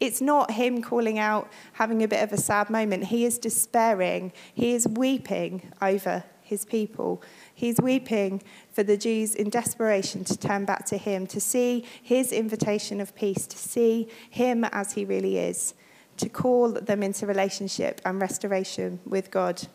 it's 0.01 0.19
not 0.19 0.51
him 0.51 0.81
calling 0.81 1.17
out, 1.17 1.49
having 1.73 2.03
a 2.03 2.07
bit 2.07 2.21
of 2.21 2.33
a 2.33 2.37
sad 2.37 2.69
moment. 2.69 3.05
He 3.05 3.23
is 3.25 3.37
despairing. 3.37 4.33
He 4.53 4.73
is 4.73 4.87
weeping 4.89 5.71
over 5.81 6.25
his 6.41 6.65
people. 6.65 7.23
He's 7.53 7.79
weeping 7.81 8.43
for 8.73 8.83
the 8.83 8.97
Jews 8.97 9.35
in 9.35 9.49
desperation 9.49 10.25
to 10.25 10.37
turn 10.37 10.65
back 10.65 10.85
to 10.87 10.97
him, 10.97 11.25
to 11.27 11.39
see 11.39 11.85
his 12.03 12.33
invitation 12.33 12.99
of 12.99 13.15
peace, 13.15 13.47
to 13.47 13.57
see 13.57 14.09
him 14.29 14.65
as 14.65 14.91
he 14.91 15.05
really 15.05 15.37
is, 15.37 15.73
to 16.17 16.29
call 16.29 16.71
them 16.71 17.03
into 17.03 17.25
relationship 17.25 18.01
and 18.05 18.19
restoration 18.19 18.99
with 19.05 19.31
God. 19.31 19.67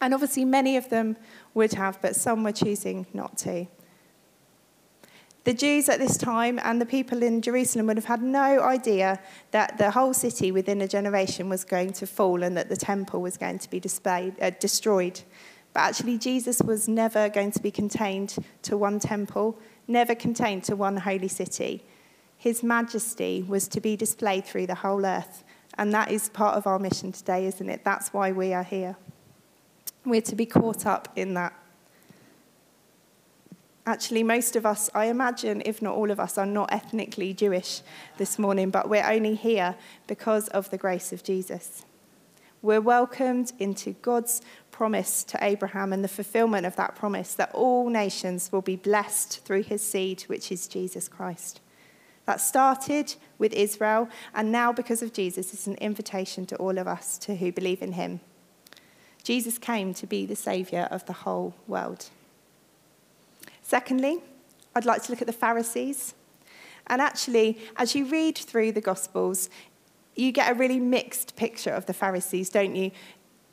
And 0.00 0.14
obviously, 0.14 0.44
many 0.44 0.76
of 0.76 0.88
them 0.90 1.16
would 1.54 1.72
have, 1.74 2.00
but 2.00 2.14
some 2.14 2.44
were 2.44 2.52
choosing 2.52 3.06
not 3.12 3.36
to. 3.38 3.66
The 5.44 5.54
Jews 5.54 5.88
at 5.88 5.98
this 5.98 6.18
time 6.18 6.60
and 6.62 6.78
the 6.78 6.86
people 6.86 7.22
in 7.22 7.40
Jerusalem 7.40 7.86
would 7.86 7.96
have 7.96 8.04
had 8.04 8.22
no 8.22 8.60
idea 8.60 9.18
that 9.50 9.78
the 9.78 9.90
whole 9.90 10.12
city 10.12 10.52
within 10.52 10.82
a 10.82 10.86
generation 10.88 11.48
was 11.48 11.64
going 11.64 11.94
to 11.94 12.06
fall 12.06 12.42
and 12.42 12.54
that 12.56 12.68
the 12.68 12.76
temple 12.76 13.22
was 13.22 13.38
going 13.38 13.58
to 13.60 13.70
be 13.70 13.80
displayed, 13.80 14.34
uh, 14.42 14.50
destroyed. 14.60 15.22
But 15.72 15.80
actually, 15.80 16.18
Jesus 16.18 16.60
was 16.60 16.86
never 16.86 17.28
going 17.28 17.52
to 17.52 17.62
be 17.62 17.70
contained 17.70 18.36
to 18.62 18.76
one 18.76 19.00
temple, 19.00 19.58
never 19.86 20.14
contained 20.14 20.64
to 20.64 20.76
one 20.76 20.98
holy 20.98 21.28
city. 21.28 21.82
His 22.36 22.62
majesty 22.62 23.42
was 23.48 23.68
to 23.68 23.80
be 23.80 23.96
displayed 23.96 24.44
through 24.44 24.66
the 24.66 24.74
whole 24.74 25.06
earth. 25.06 25.44
And 25.76 25.92
that 25.94 26.10
is 26.10 26.28
part 26.28 26.56
of 26.56 26.66
our 26.66 26.78
mission 26.78 27.12
today, 27.12 27.46
isn't 27.46 27.68
it? 27.68 27.84
That's 27.84 28.12
why 28.12 28.32
we 28.32 28.52
are 28.52 28.62
here. 28.62 28.96
We're 30.04 30.22
to 30.22 30.34
be 30.34 30.46
caught 30.46 30.86
up 30.86 31.08
in 31.14 31.34
that. 31.34 31.52
Actually, 33.86 34.22
most 34.22 34.54
of 34.54 34.66
us, 34.66 34.90
I 34.94 35.06
imagine, 35.06 35.62
if 35.64 35.80
not 35.80 35.94
all 35.94 36.10
of 36.10 36.20
us, 36.20 36.36
are 36.36 36.46
not 36.46 36.72
ethnically 36.72 37.32
Jewish 37.32 37.80
this 38.18 38.38
morning, 38.38 38.70
but 38.70 38.88
we're 38.88 39.06
only 39.06 39.34
here 39.34 39.76
because 40.06 40.48
of 40.48 40.68
the 40.70 40.76
grace 40.76 41.12
of 41.12 41.22
Jesus. 41.22 41.84
We're 42.60 42.80
welcomed 42.80 43.52
into 43.58 43.92
God's 44.02 44.42
promise 44.70 45.22
to 45.24 45.38
Abraham 45.42 45.92
and 45.92 46.02
the 46.02 46.08
fulfillment 46.08 46.66
of 46.66 46.76
that 46.76 46.96
promise 46.96 47.34
that 47.34 47.54
all 47.54 47.88
nations 47.88 48.50
will 48.52 48.62
be 48.62 48.76
blessed 48.76 49.44
through 49.44 49.62
his 49.62 49.82
seed, 49.82 50.22
which 50.22 50.50
is 50.50 50.66
Jesus 50.66 51.08
Christ. 51.08 51.60
That 52.28 52.42
started 52.42 53.14
with 53.38 53.54
Israel, 53.54 54.06
and 54.34 54.52
now, 54.52 54.70
because 54.70 55.00
of 55.00 55.14
Jesus, 55.14 55.54
it's 55.54 55.66
an 55.66 55.76
invitation 55.76 56.44
to 56.48 56.56
all 56.56 56.76
of 56.76 56.86
us 56.86 57.16
to 57.20 57.36
who 57.36 57.50
believe 57.50 57.80
in 57.80 57.92
him. 57.92 58.20
Jesus 59.22 59.56
came 59.56 59.94
to 59.94 60.06
be 60.06 60.26
the 60.26 60.36
Saviour 60.36 60.88
of 60.90 61.06
the 61.06 61.14
whole 61.14 61.54
world. 61.66 62.10
Secondly, 63.62 64.18
I'd 64.74 64.84
like 64.84 65.02
to 65.04 65.10
look 65.10 65.22
at 65.22 65.26
the 65.26 65.32
Pharisees. 65.32 66.12
And 66.88 67.00
actually, 67.00 67.60
as 67.78 67.94
you 67.94 68.04
read 68.04 68.36
through 68.36 68.72
the 68.72 68.82
Gospels, 68.82 69.48
you 70.14 70.30
get 70.30 70.52
a 70.52 70.54
really 70.54 70.80
mixed 70.80 71.34
picture 71.34 71.70
of 71.70 71.86
the 71.86 71.94
Pharisees, 71.94 72.50
don't 72.50 72.76
you? 72.76 72.90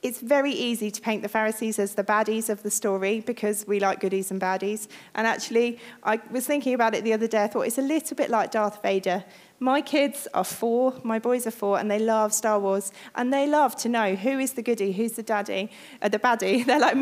It's 0.02 0.20
very 0.20 0.52
easy 0.52 0.92
to 0.92 1.02
paint 1.02 1.24
the 1.24 1.30
Pharisees 1.30 1.80
as 1.80 1.96
the 1.96 2.04
baddies 2.04 2.50
of 2.50 2.62
the 2.62 2.70
story 2.70 3.22
because 3.22 3.66
we 3.68 3.80
like 3.80 4.00
goodies 4.00 4.30
and 4.30 4.40
baddies. 4.40 4.88
And 5.16 5.26
actually, 5.26 5.80
I 6.04 6.22
was 6.30 6.46
thinking 6.46 6.76
about 6.76 6.94
it 6.94 7.04
the 7.04 7.14
other 7.14 7.28
day. 7.28 7.44
I 7.44 7.48
thought 7.48 7.62
it's 7.62 7.80
a 7.80 7.82
little 7.82 8.16
bit 8.16 8.30
like 8.30 8.52
Darth 8.52 8.82
Vader. 8.84 9.24
My 9.60 9.82
kids 9.82 10.28
are 10.34 10.44
four, 10.44 10.94
my 11.04 11.18
boys 11.18 11.48
are 11.48 11.52
four, 11.52 11.80
and 11.80 11.90
they 11.90 11.98
love 11.98 12.34
Star 12.34 12.60
Wars. 12.60 12.92
And 13.16 13.34
they 13.34 13.48
love 13.48 13.76
to 13.78 13.90
know 13.90 14.16
who 14.16 14.38
is 14.38 14.54
the 14.54 14.62
goody, 14.62 14.92
who's 14.92 15.14
the 15.14 15.24
daddy, 15.24 15.72
uh, 16.02 16.10
the 16.10 16.20
baddie. 16.20 16.64
They're 16.66 16.80
like, 16.80 16.98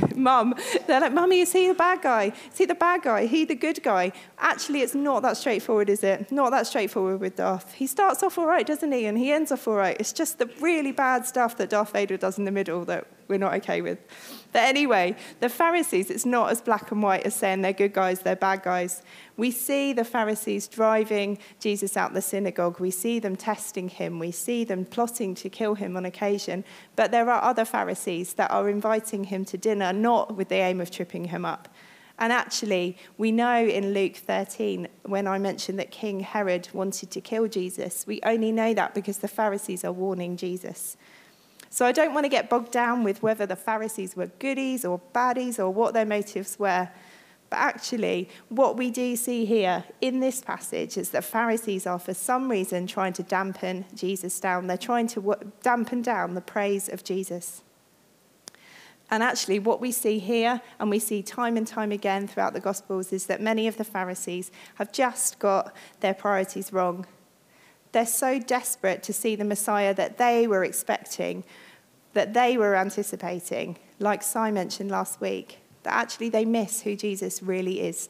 mum. 0.16 0.54
They're 0.86 1.00
like, 1.00 1.12
Mummy, 1.12 1.40
is 1.40 1.52
he 1.52 1.68
the 1.68 1.74
bad 1.74 2.02
guy? 2.02 2.32
Is 2.52 2.58
he 2.58 2.66
the 2.66 2.74
bad 2.74 3.02
guy? 3.02 3.26
He 3.26 3.44
the 3.44 3.54
good 3.54 3.82
guy? 3.82 4.12
Actually, 4.38 4.82
it's 4.82 4.94
not 4.94 5.22
that 5.22 5.36
straightforward, 5.36 5.90
is 5.90 6.02
it? 6.02 6.30
Not 6.30 6.50
that 6.50 6.66
straightforward 6.66 7.20
with 7.20 7.36
Darth. 7.36 7.74
He 7.74 7.86
starts 7.86 8.22
off 8.22 8.38
all 8.38 8.46
right, 8.46 8.66
doesn't 8.66 8.92
he? 8.92 9.06
And 9.06 9.18
he 9.18 9.32
ends 9.32 9.52
off 9.52 9.66
all 9.68 9.74
right. 9.74 9.96
It's 9.98 10.12
just 10.12 10.38
the 10.38 10.50
really 10.60 10.92
bad 10.92 11.26
stuff 11.26 11.56
that 11.58 11.70
Darth 11.70 11.92
Vader 11.92 12.16
does 12.16 12.38
in 12.38 12.44
the 12.44 12.50
middle 12.50 12.84
that 12.86 13.06
we're 13.28 13.38
not 13.38 13.54
okay 13.54 13.80
with. 13.82 13.98
But 14.52 14.62
anyway, 14.62 15.14
the 15.40 15.48
Pharisees, 15.48 16.10
it's 16.10 16.24
not 16.24 16.50
as 16.50 16.60
black 16.60 16.90
and 16.90 17.02
white 17.02 17.24
as 17.24 17.34
saying 17.34 17.60
they're 17.60 17.72
good 17.72 17.92
guys, 17.92 18.20
they're 18.20 18.34
bad 18.34 18.62
guys. 18.62 19.02
We 19.36 19.50
see 19.50 19.92
the 19.92 20.04
Pharisees 20.04 20.66
driving 20.66 21.38
Jesus 21.60 21.96
out 21.96 22.14
the 22.14 22.22
synagogue. 22.22 22.80
We 22.80 22.90
see 22.90 23.18
them 23.18 23.36
testing 23.36 23.88
him. 23.88 24.18
We 24.18 24.32
see 24.32 24.64
them 24.64 24.84
plotting 24.84 25.34
to 25.36 25.48
kill 25.48 25.74
him 25.74 25.96
on 25.96 26.04
occasion. 26.04 26.64
But 26.96 27.10
there 27.10 27.30
are 27.30 27.42
other 27.42 27.64
Pharisees 27.64 28.34
that 28.34 28.50
are 28.50 28.68
inviting 28.68 29.24
him 29.24 29.44
to 29.46 29.58
dinner, 29.58 29.92
not 29.92 30.34
with 30.34 30.48
the 30.48 30.56
aim 30.56 30.80
of 30.80 30.90
tripping 30.90 31.26
him 31.26 31.44
up. 31.44 31.68
And 32.18 32.32
actually, 32.32 32.96
we 33.16 33.30
know 33.30 33.64
in 33.64 33.94
Luke 33.94 34.16
13, 34.16 34.88
when 35.04 35.28
I 35.28 35.38
mentioned 35.38 35.78
that 35.78 35.92
King 35.92 36.20
Herod 36.20 36.68
wanted 36.72 37.12
to 37.12 37.20
kill 37.20 37.46
Jesus, 37.46 38.06
we 38.08 38.20
only 38.24 38.50
know 38.50 38.74
that 38.74 38.92
because 38.92 39.18
the 39.18 39.28
Pharisees 39.28 39.84
are 39.84 39.92
warning 39.92 40.36
Jesus. 40.36 40.96
So 41.70 41.86
I 41.86 41.92
don't 41.92 42.14
want 42.14 42.24
to 42.24 42.30
get 42.30 42.48
bogged 42.48 42.72
down 42.72 43.04
with 43.04 43.22
whether 43.22 43.46
the 43.46 43.56
Pharisees 43.56 44.16
were 44.16 44.26
goodies 44.38 44.84
or 44.84 45.00
baddies 45.14 45.58
or 45.58 45.70
what 45.70 45.94
their 45.94 46.06
motives 46.06 46.58
were. 46.58 46.88
But 47.50 47.58
actually, 47.60 48.28
what 48.48 48.76
we 48.76 48.90
do 48.90 49.16
see 49.16 49.44
here 49.44 49.84
in 50.00 50.20
this 50.20 50.40
passage 50.42 50.96
is 50.98 51.10
that 51.10 51.24
Pharisees 51.24 51.86
are, 51.86 51.98
for 51.98 52.14
some 52.14 52.50
reason, 52.50 52.86
trying 52.86 53.14
to 53.14 53.22
dampen 53.22 53.86
Jesus 53.94 54.38
down. 54.38 54.66
They're 54.66 54.76
trying 54.76 55.06
to 55.08 55.34
dampen 55.62 56.02
down 56.02 56.34
the 56.34 56.40
praise 56.40 56.88
of 56.88 57.04
Jesus. 57.04 57.62
And 59.10 59.22
actually, 59.22 59.58
what 59.58 59.80
we 59.80 59.90
see 59.92 60.18
here, 60.18 60.60
and 60.78 60.90
we 60.90 60.98
see 60.98 61.22
time 61.22 61.56
and 61.56 61.66
time 61.66 61.92
again 61.92 62.28
throughout 62.28 62.52
the 62.52 62.60
Gospels, 62.60 63.12
is 63.12 63.24
that 63.26 63.40
many 63.40 63.66
of 63.66 63.78
the 63.78 63.84
Pharisees 63.84 64.50
have 64.74 64.92
just 64.92 65.38
got 65.38 65.74
their 66.00 66.12
priorities 66.12 66.72
wrong. 66.72 67.06
They're 67.92 68.06
so 68.06 68.38
desperate 68.38 69.02
to 69.04 69.12
see 69.12 69.36
the 69.36 69.44
Messiah 69.44 69.94
that 69.94 70.18
they 70.18 70.46
were 70.46 70.64
expecting, 70.64 71.44
that 72.12 72.34
they 72.34 72.56
were 72.56 72.76
anticipating, 72.76 73.78
like 73.98 74.22
Si 74.22 74.50
mentioned 74.50 74.90
last 74.90 75.20
week, 75.20 75.58
that 75.84 75.94
actually 75.94 76.28
they 76.28 76.44
miss 76.44 76.82
who 76.82 76.96
Jesus 76.96 77.42
really 77.42 77.80
is. 77.80 78.08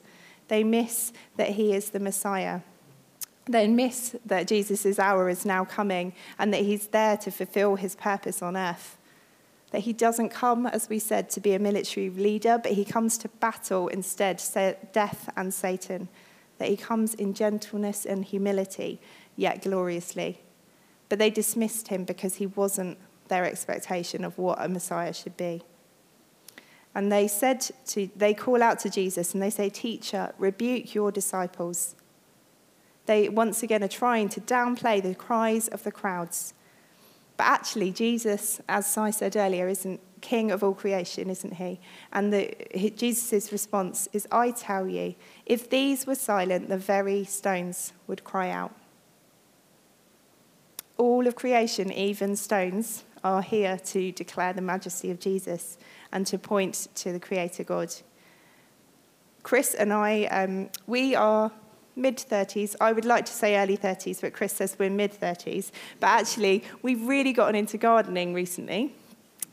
They 0.49 0.65
miss 0.65 1.13
that 1.37 1.51
he 1.51 1.75
is 1.75 1.91
the 1.91 2.01
Messiah. 2.01 2.61
They 3.47 3.69
miss 3.69 4.17
that 4.27 4.49
Jesus' 4.49 4.99
hour 4.99 5.29
is 5.29 5.47
now 5.47 5.65
coming 5.65 6.13
and 6.39 6.53
that 6.53 6.63
he's 6.63 6.89
there 6.89 7.17
to 7.19 7.31
fulfill 7.31 7.77
his 7.77 7.95
purpose 7.95 8.43
on 8.43 8.57
earth. 8.57 8.97
That 9.71 9.81
he 9.81 9.93
doesn't 9.93 10.31
come, 10.31 10.67
as 10.67 10.89
we 10.89 10.99
said, 10.99 11.31
to 11.31 11.41
be 11.41 11.55
a 11.55 11.59
military 11.59 12.11
leader, 12.11 12.59
but 12.63 12.73
he 12.73 12.85
comes 12.85 13.19
to 13.19 13.29
battle 13.29 13.89
instead 13.89 14.43
death 14.93 15.31
and 15.37 15.53
Satan. 15.53 16.09
That 16.59 16.69
he 16.69 16.77
comes 16.77 17.15
in 17.15 17.35
gentleness 17.35 18.05
and 18.05 18.25
humility 18.25 19.01
yet 19.39 19.63
gloriously. 19.63 20.41
But 21.09 21.19
they 21.19 21.31
dismissed 21.31 21.89
him 21.89 22.05
because 22.05 22.35
he 22.35 22.47
wasn't 22.47 22.99
their 23.29 23.45
expectation 23.45 24.25
of 24.25 24.37
what 24.37 24.63
a 24.63 24.69
Messiah 24.69 25.15
should 25.15 25.37
be. 25.37 25.63
And 26.95 27.13
they 27.13 27.29
said 27.29 27.61
to, 27.87 28.11
they 28.17 28.35
call 28.35 28.63
out 28.63 28.81
to 28.81 28.91
Jesus 28.91 29.33
and 29.33 29.43
they 29.43 29.51
say, 29.51 29.71
Teacher, 29.71 30.35
rebuke 30.39 30.95
your 30.95 31.13
disciples. 31.13 31.95
They 33.07 33.29
once 33.29 33.63
again 33.63 33.85
are 33.85 33.89
trying 33.89 34.29
to 34.31 34.41
downplay 34.41 35.03
the 35.03 35.15
cries 35.15 35.69
of 35.69 35.85
the 35.85 35.93
crowds. 35.93 36.53
But 37.37 37.45
actually, 37.45 37.93
Jesus, 37.93 38.61
as 38.69 38.99
I 38.99 39.11
said 39.11 39.37
earlier, 39.37 39.69
isn't 39.69 40.01
king 40.21 40.51
of 40.51 40.65
all 40.65 40.75
creation, 40.75 41.31
isn't 41.31 41.55
he? 41.55 41.79
And 42.13 42.33
Jesus' 42.97 43.53
response 43.53 44.09
is, 44.13 44.27
I 44.33 44.51
tell 44.51 44.89
you, 44.89 45.15
if 45.47 45.71
these 45.71 46.07
were 46.07 46.17
silent, 46.17 46.69
the 46.69 46.77
very 46.77 47.25
stones 47.25 47.93
would 48.09 48.25
cry 48.25 48.51
out 48.51 48.75
all 50.99 51.27
of 51.27 51.37
creation, 51.37 51.93
even 51.93 52.37
stones, 52.37 53.05
are 53.25 53.43
here 53.43 53.79
to 53.79 54.13
declare 54.13 54.53
the 54.53 54.61
majesty 54.61 55.11
of 55.11 55.19
Jesus 55.19 55.79
and 56.13 56.27
to 56.27 56.39
point 56.39 56.89
to 56.97 57.13
the 57.13 57.21
Creator 57.21 57.65
God. 57.65 57.95
Chris 59.43 59.75
and 59.75 59.93
I, 59.93 60.25
um, 60.25 60.69
we 60.87 61.15
are 61.15 61.51
mid 61.97 62.17
30s. 62.17 62.77
I 62.81 62.93
would 62.93 63.05
like 63.05 63.25
to 63.27 63.33
say 63.33 63.57
early 63.57 63.77
30s, 63.77 64.21
but 64.21 64.33
Chris 64.33 64.53
says 64.53 64.77
we're 64.79 64.91
mid 64.91 65.13
30s. 65.13 65.71
But 66.01 66.09
actually, 66.09 66.65
we've 66.83 67.03
really 67.07 67.33
gotten 67.33 67.55
into 67.55 67.79
gardening 67.79 68.35
recently. 68.35 68.95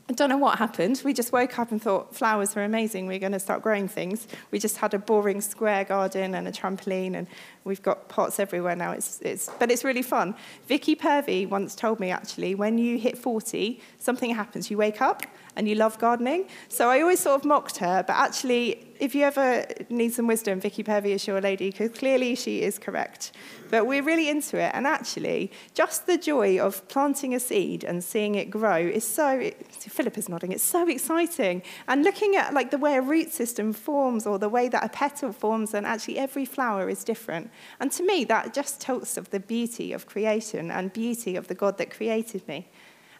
I 0.07 0.13
don't 0.13 0.29
know 0.29 0.37
what 0.37 0.59
happened. 0.59 1.01
We 1.03 1.13
just 1.13 1.31
woke 1.31 1.57
up 1.57 1.71
and 1.71 1.81
thought 1.81 2.15
flowers 2.15 2.53
were 2.53 2.63
amazing. 2.63 3.07
We're 3.07 3.17
going 3.17 3.31
to 3.31 3.39
start 3.39 3.63
growing 3.63 3.87
things. 3.87 4.27
We 4.51 4.59
just 4.59 4.77
had 4.77 4.93
a 4.93 4.99
boring 4.99 5.41
square 5.41 5.83
garden 5.83 6.35
and 6.35 6.47
a 6.47 6.51
trampoline, 6.51 7.15
and 7.15 7.25
we've 7.63 7.81
got 7.81 8.07
pots 8.07 8.39
everywhere 8.39 8.75
now. 8.75 8.91
It's, 8.91 9.19
it's, 9.21 9.49
but 9.57 9.71
it's 9.71 9.83
really 9.83 10.03
fun. 10.03 10.35
Vicky 10.67 10.95
Purvey 10.95 11.47
once 11.47 11.73
told 11.73 11.99
me 11.99 12.11
actually, 12.11 12.53
when 12.53 12.77
you 12.77 12.99
hit 12.99 13.17
40, 13.17 13.81
something 13.97 14.35
happens. 14.35 14.69
You 14.69 14.77
wake 14.77 15.01
up 15.01 15.23
and 15.55 15.67
you 15.67 15.75
love 15.75 15.97
gardening. 15.99 16.47
So 16.69 16.89
I 16.89 17.01
always 17.01 17.19
sort 17.19 17.41
of 17.41 17.45
mocked 17.45 17.77
her, 17.77 18.03
but 18.05 18.13
actually, 18.13 18.91
if 18.99 19.13
you 19.13 19.23
ever 19.23 19.65
need 19.89 20.13
some 20.13 20.25
wisdom, 20.25 20.61
Vicky 20.61 20.81
Purvey 20.83 21.11
is 21.11 21.27
your 21.27 21.41
lady, 21.41 21.69
because 21.69 21.91
clearly 21.91 22.35
she 22.35 22.61
is 22.61 22.79
correct. 22.79 23.33
But 23.69 23.87
we're 23.87 24.03
really 24.03 24.29
into 24.29 24.57
it, 24.57 24.71
and 24.73 24.87
actually, 24.87 25.51
just 25.73 26.05
the 26.05 26.17
joy 26.17 26.59
of 26.59 26.87
planting 26.87 27.33
a 27.35 27.39
seed 27.39 27.83
and 27.83 28.03
seeing 28.03 28.35
it 28.35 28.49
grow 28.49 28.77
is 28.77 29.05
so. 29.05 29.51
Philip 29.69 30.17
is 30.17 30.29
nodding. 30.29 30.51
It's 30.51 30.63
so 30.63 30.87
exciting, 30.87 31.61
and 31.87 32.03
looking 32.03 32.35
at 32.35 32.53
like 32.53 32.71
the 32.71 32.77
way 32.77 32.95
a 32.95 33.01
root 33.01 33.33
system 33.33 33.73
forms, 33.73 34.25
or 34.25 34.39
the 34.39 34.49
way 34.49 34.69
that 34.69 34.83
a 34.83 34.89
petal 34.89 35.33
forms, 35.33 35.73
and 35.73 35.85
actually 35.85 36.17
every 36.17 36.45
flower 36.45 36.89
is 36.89 37.03
different. 37.03 37.49
And 37.79 37.91
to 37.93 38.03
me, 38.03 38.23
that 38.25 38.53
just 38.53 38.79
tells 38.79 39.17
of 39.17 39.29
the 39.31 39.39
beauty 39.39 39.91
of 39.91 40.05
creation 40.05 40.71
and 40.71 40.93
beauty 40.93 41.35
of 41.35 41.47
the 41.47 41.55
God 41.55 41.77
that 41.79 41.91
created 41.91 42.47
me. 42.47 42.69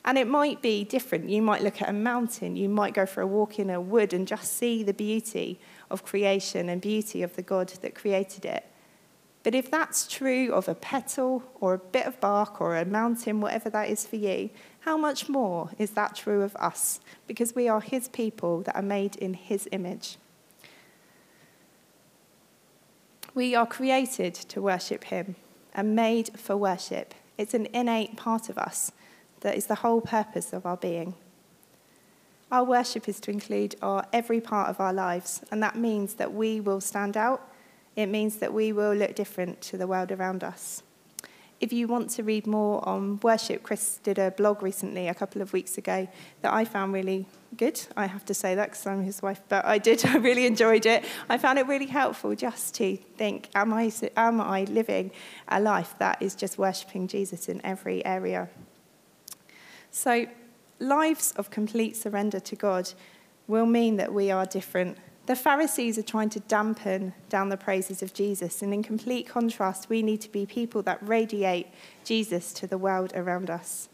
And 0.05 0.19
it 0.19 0.27
might 0.27 0.62
be 0.62 0.83
different. 0.83 1.29
You 1.29 1.41
might 1.41 1.63
look 1.63 1.81
at 1.81 1.89
a 1.89 1.93
mountain, 1.93 2.55
you 2.55 2.69
might 2.69 2.93
go 2.93 3.07
for 3.07 3.21
a 3.21 3.27
walk 3.27 3.57
in 3.57 3.71
a 3.71 3.81
wood 3.81 4.13
and 4.13 4.27
just 4.27 4.55
see 4.55 4.83
the 4.83 4.93
beauty 4.93 5.59
of 5.89 6.05
creation 6.05 6.69
and 6.69 6.79
beauty 6.79 7.24
of 7.24 7.35
the 7.35 7.41
God 7.41 7.69
that 7.81 7.95
created 7.95 8.45
it. 8.45 8.65
But 9.41 9.55
if 9.55 9.69
that's 9.69 10.07
true 10.07 10.51
of 10.53 10.67
a 10.67 10.75
petal 10.75 11.43
or 11.59 11.74
a 11.74 11.79
bit 11.79 12.05
of 12.05 12.19
bark 12.19 12.62
or 12.62 12.75
a 12.75 12.85
mountain, 12.85 13.41
whatever 13.41 13.69
that 13.71 13.89
is 13.89 14.05
for 14.05 14.15
you, 14.15 14.51
how 14.81 14.95
much 14.95 15.27
more 15.27 15.71
is 15.79 15.91
that 15.91 16.15
true 16.15 16.43
of 16.43 16.55
us? 16.55 17.00
Because 17.25 17.55
we 17.55 17.67
are 17.67 17.81
His 17.81 18.07
people 18.07 18.62
that 18.62 18.75
are 18.75 18.83
made 18.83 19.15
in 19.15 19.33
His 19.33 19.67
image. 19.71 20.17
We 23.33 23.55
are 23.55 23.67
created 23.67 24.35
to 24.35 24.62
worship 24.62 25.05
Him 25.05 25.35
and 25.74 25.95
made 25.95 26.39
for 26.39 26.55
worship. 26.55 27.15
It's 27.38 27.55
an 27.55 27.67
innate 27.74 28.17
part 28.17 28.50
of 28.50 28.57
us 28.57 28.91
that 29.46 29.56
is 29.56 29.68
the 29.68 29.75
whole 29.75 30.02
purpose 30.02 30.54
of 30.54 30.66
our 30.66 30.75
being. 30.75 31.14
Our 32.52 32.64
worship 32.64 33.08
is 33.08 33.20
to 33.22 33.32
include 33.32 33.75
our, 33.80 34.04
every 34.12 34.42
part 34.42 34.70
of 34.70 34.80
our 34.80 34.92
lives, 34.92 35.44
and 35.52 35.62
that 35.62 35.75
means 35.75 36.16
that 36.16 36.34
we 36.34 36.60
will 36.60 36.82
stand 36.82 37.16
out. 37.16 37.48
It 37.96 38.08
means 38.08 38.38
that 38.38 38.52
we 38.52 38.74
will 38.74 38.96
look 38.96 39.14
different 39.14 39.62
to 39.62 39.78
the 39.78 39.86
world 39.86 40.12
around 40.12 40.44
us. 40.44 40.82
If 41.62 41.72
you 41.72 41.88
want 41.88 42.10
to 42.12 42.24
read 42.24 42.48
more 42.48 42.88
on 42.90 43.20
worship, 43.22 43.62
Chris 43.62 44.00
did 44.02 44.18
a 44.18 44.32
blog 44.32 44.64
recently, 44.64 45.08
a 45.10 45.14
couple 45.14 45.44
of 45.44 45.54
weeks 45.54 45.78
ago, 45.78 46.08
that 46.42 46.52
I 46.52 46.66
found 46.66 46.92
really 46.92 47.28
good. 47.56 47.80
I 47.96 48.08
have 48.08 48.25
to 48.25 48.34
say 48.34 48.56
that 48.56 48.72
because 48.72 48.88
I'm 48.88 49.04
his 49.04 49.22
wife, 49.22 49.42
but 49.48 49.64
I 49.64 49.78
did. 49.78 50.04
I 50.08 50.18
really 50.18 50.48
enjoyed 50.48 50.88
it. 50.88 51.06
I 51.30 51.38
found 51.38 51.60
it 51.60 51.68
really 51.68 51.86
helpful 51.86 52.34
just 52.34 52.74
to 52.75 52.98
think: 52.98 53.50
Am 53.54 53.72
I 53.74 53.92
am 54.18 54.42
I 54.42 54.64
living 54.64 55.12
a 55.48 55.60
life 55.60 55.94
that 56.00 56.20
is 56.20 56.34
just 56.34 56.58
worshiping 56.58 57.08
Jesus 57.08 57.48
in 57.48 57.64
every 57.64 58.04
area 58.04 58.50
so, 59.96 60.25
lives 60.78 61.32
of 61.38 61.50
complete 61.50 61.96
surrender 61.96 62.42
to 62.42 62.56
God 62.58 62.92
will 63.48 63.66
mean 63.66 63.96
that 63.96 64.14
we 64.14 64.30
are 64.30 64.46
different. 64.46 64.98
The 65.25 65.38
Pharisees 65.38 65.98
are 65.98 66.04
trying 66.04 66.28
to 66.32 66.42
dampen 66.42 67.14
down 67.30 67.48
the 67.48 67.56
praises 67.56 68.04
of 68.04 68.14
Jesus, 68.14 68.62
and 68.62 68.74
in 68.74 68.84
complete 68.84 69.25
contrast, 69.25 69.88
we 69.88 70.02
need 70.02 70.20
to 70.20 70.30
be 70.30 70.46
people 70.46 70.82
that 70.82 71.00
radiate 71.02 71.68
Jesus 72.04 72.52
to 72.56 72.68
the 72.68 72.78
world 72.78 73.14
around 73.16 73.50
us. 73.50 73.88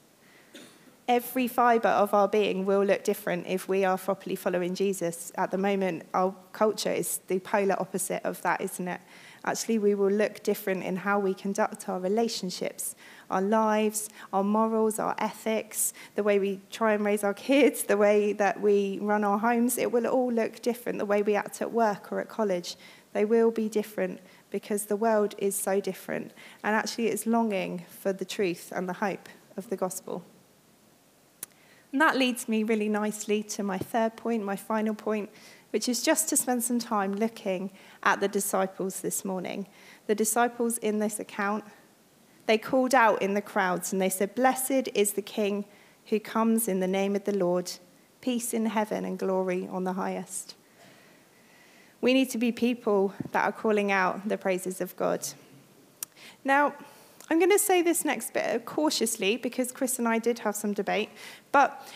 Every 1.07 1.47
fibre 1.47 1.89
of 1.89 2.15
our 2.15 2.27
being 2.27 2.65
will 2.65 2.83
look 2.83 3.03
different 3.03 3.45
if 3.45 3.69
we 3.69 3.85
are 3.85 3.97
properly 3.99 4.35
following 4.35 4.73
Jesus. 4.73 5.31
At 5.35 5.51
the 5.51 5.57
moment, 5.59 6.07
our 6.15 6.33
culture 6.51 6.91
is 6.91 7.19
the 7.27 7.37
polar 7.37 7.79
opposite 7.79 8.25
of 8.25 8.41
that, 8.41 8.59
isn't 8.59 8.87
it? 8.87 9.01
Actually, 9.45 9.77
we 9.77 9.95
will 9.95 10.11
look 10.11 10.41
different 10.41 10.83
in 10.83 10.95
how 10.95 11.19
we 11.19 11.33
conduct 11.33 11.89
our 11.89 11.99
relationships, 11.99 12.95
our 13.31 13.41
lives, 13.41 14.09
our 14.33 14.43
morals, 14.43 14.99
our 14.99 15.15
ethics, 15.17 15.93
the 16.15 16.23
way 16.23 16.37
we 16.37 16.59
try 16.69 16.93
and 16.93 17.03
raise 17.03 17.23
our 17.23 17.33
kids, 17.33 17.83
the 17.83 17.97
way 17.97 18.33
that 18.33 18.61
we 18.61 18.99
run 19.01 19.23
our 19.23 19.39
homes. 19.39 19.77
It 19.77 19.91
will 19.91 20.07
all 20.07 20.31
look 20.31 20.61
different. 20.61 20.99
The 20.99 21.05
way 21.05 21.21
we 21.21 21.35
act 21.35 21.61
at 21.61 21.71
work 21.71 22.11
or 22.11 22.19
at 22.19 22.29
college, 22.29 22.75
they 23.13 23.25
will 23.25 23.51
be 23.51 23.69
different 23.69 24.19
because 24.49 24.85
the 24.85 24.95
world 24.95 25.33
is 25.37 25.55
so 25.55 25.79
different. 25.79 26.31
And 26.63 26.75
actually, 26.75 27.07
it's 27.07 27.25
longing 27.25 27.85
for 27.87 28.13
the 28.13 28.25
truth 28.25 28.71
and 28.75 28.87
the 28.87 28.93
hope 28.93 29.29
of 29.57 29.69
the 29.69 29.77
gospel. 29.77 30.23
And 31.91 31.99
that 31.99 32.17
leads 32.17 32.47
me 32.47 32.63
really 32.63 32.87
nicely 32.87 33.43
to 33.43 33.63
my 33.63 33.77
third 33.77 34.15
point, 34.15 34.43
my 34.43 34.55
final 34.55 34.93
point, 34.93 35.29
which 35.71 35.89
is 35.89 36.01
just 36.01 36.29
to 36.29 36.37
spend 36.37 36.63
some 36.63 36.79
time 36.79 37.15
looking 37.15 37.71
at 38.03 38.19
the 38.21 38.27
disciples 38.27 39.01
this 39.01 39.25
morning. 39.25 39.67
The 40.07 40.15
disciples 40.15 40.77
in 40.77 40.99
this 40.99 41.19
account, 41.19 41.65
they 42.45 42.57
called 42.57 42.93
out 42.93 43.21
in 43.21 43.33
the 43.33 43.41
crowds 43.41 43.93
and 43.93 44.01
they 44.01 44.09
said, 44.09 44.35
Blessed 44.35 44.89
is 44.93 45.13
the 45.13 45.21
King 45.21 45.65
who 46.07 46.19
comes 46.19 46.67
in 46.67 46.79
the 46.79 46.87
name 46.87 47.15
of 47.15 47.23
the 47.23 47.35
Lord, 47.35 47.71
peace 48.19 48.53
in 48.53 48.65
heaven 48.65 49.05
and 49.05 49.17
glory 49.17 49.67
on 49.71 49.83
the 49.83 49.93
highest. 49.93 50.55
We 52.01 52.13
need 52.13 52.29
to 52.31 52.37
be 52.37 52.51
people 52.51 53.13
that 53.31 53.45
are 53.45 53.51
calling 53.51 53.91
out 53.91 54.27
the 54.27 54.37
praises 54.37 54.81
of 54.81 54.95
God. 54.97 55.27
Now, 56.43 56.73
I'm 57.29 57.37
going 57.39 57.51
to 57.51 57.59
say 57.59 57.81
this 57.81 58.03
next 58.03 58.33
bit 58.33 58.65
cautiously 58.65 59.37
because 59.37 59.71
Chris 59.71 59.99
and 59.99 60.07
I 60.07 60.19
did 60.19 60.39
have 60.39 60.55
some 60.55 60.73
debate, 60.73 61.09
but 61.51 61.87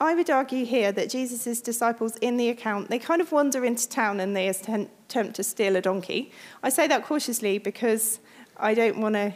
I 0.00 0.14
would 0.14 0.30
argue 0.30 0.64
here 0.64 0.92
that 0.92 1.10
Jesus' 1.10 1.60
disciples 1.60 2.16
in 2.18 2.36
the 2.36 2.48
account, 2.50 2.88
they 2.88 3.00
kind 3.00 3.20
of 3.20 3.32
wander 3.32 3.64
into 3.64 3.88
town 3.88 4.20
and 4.20 4.34
they 4.34 4.48
attempt 4.48 5.34
to 5.34 5.42
steal 5.42 5.74
a 5.74 5.80
donkey. 5.80 6.30
I 6.62 6.68
say 6.68 6.86
that 6.86 7.04
cautiously 7.04 7.58
because 7.58 8.20
I 8.56 8.74
don't 8.74 9.00
want 9.00 9.16
to 9.16 9.34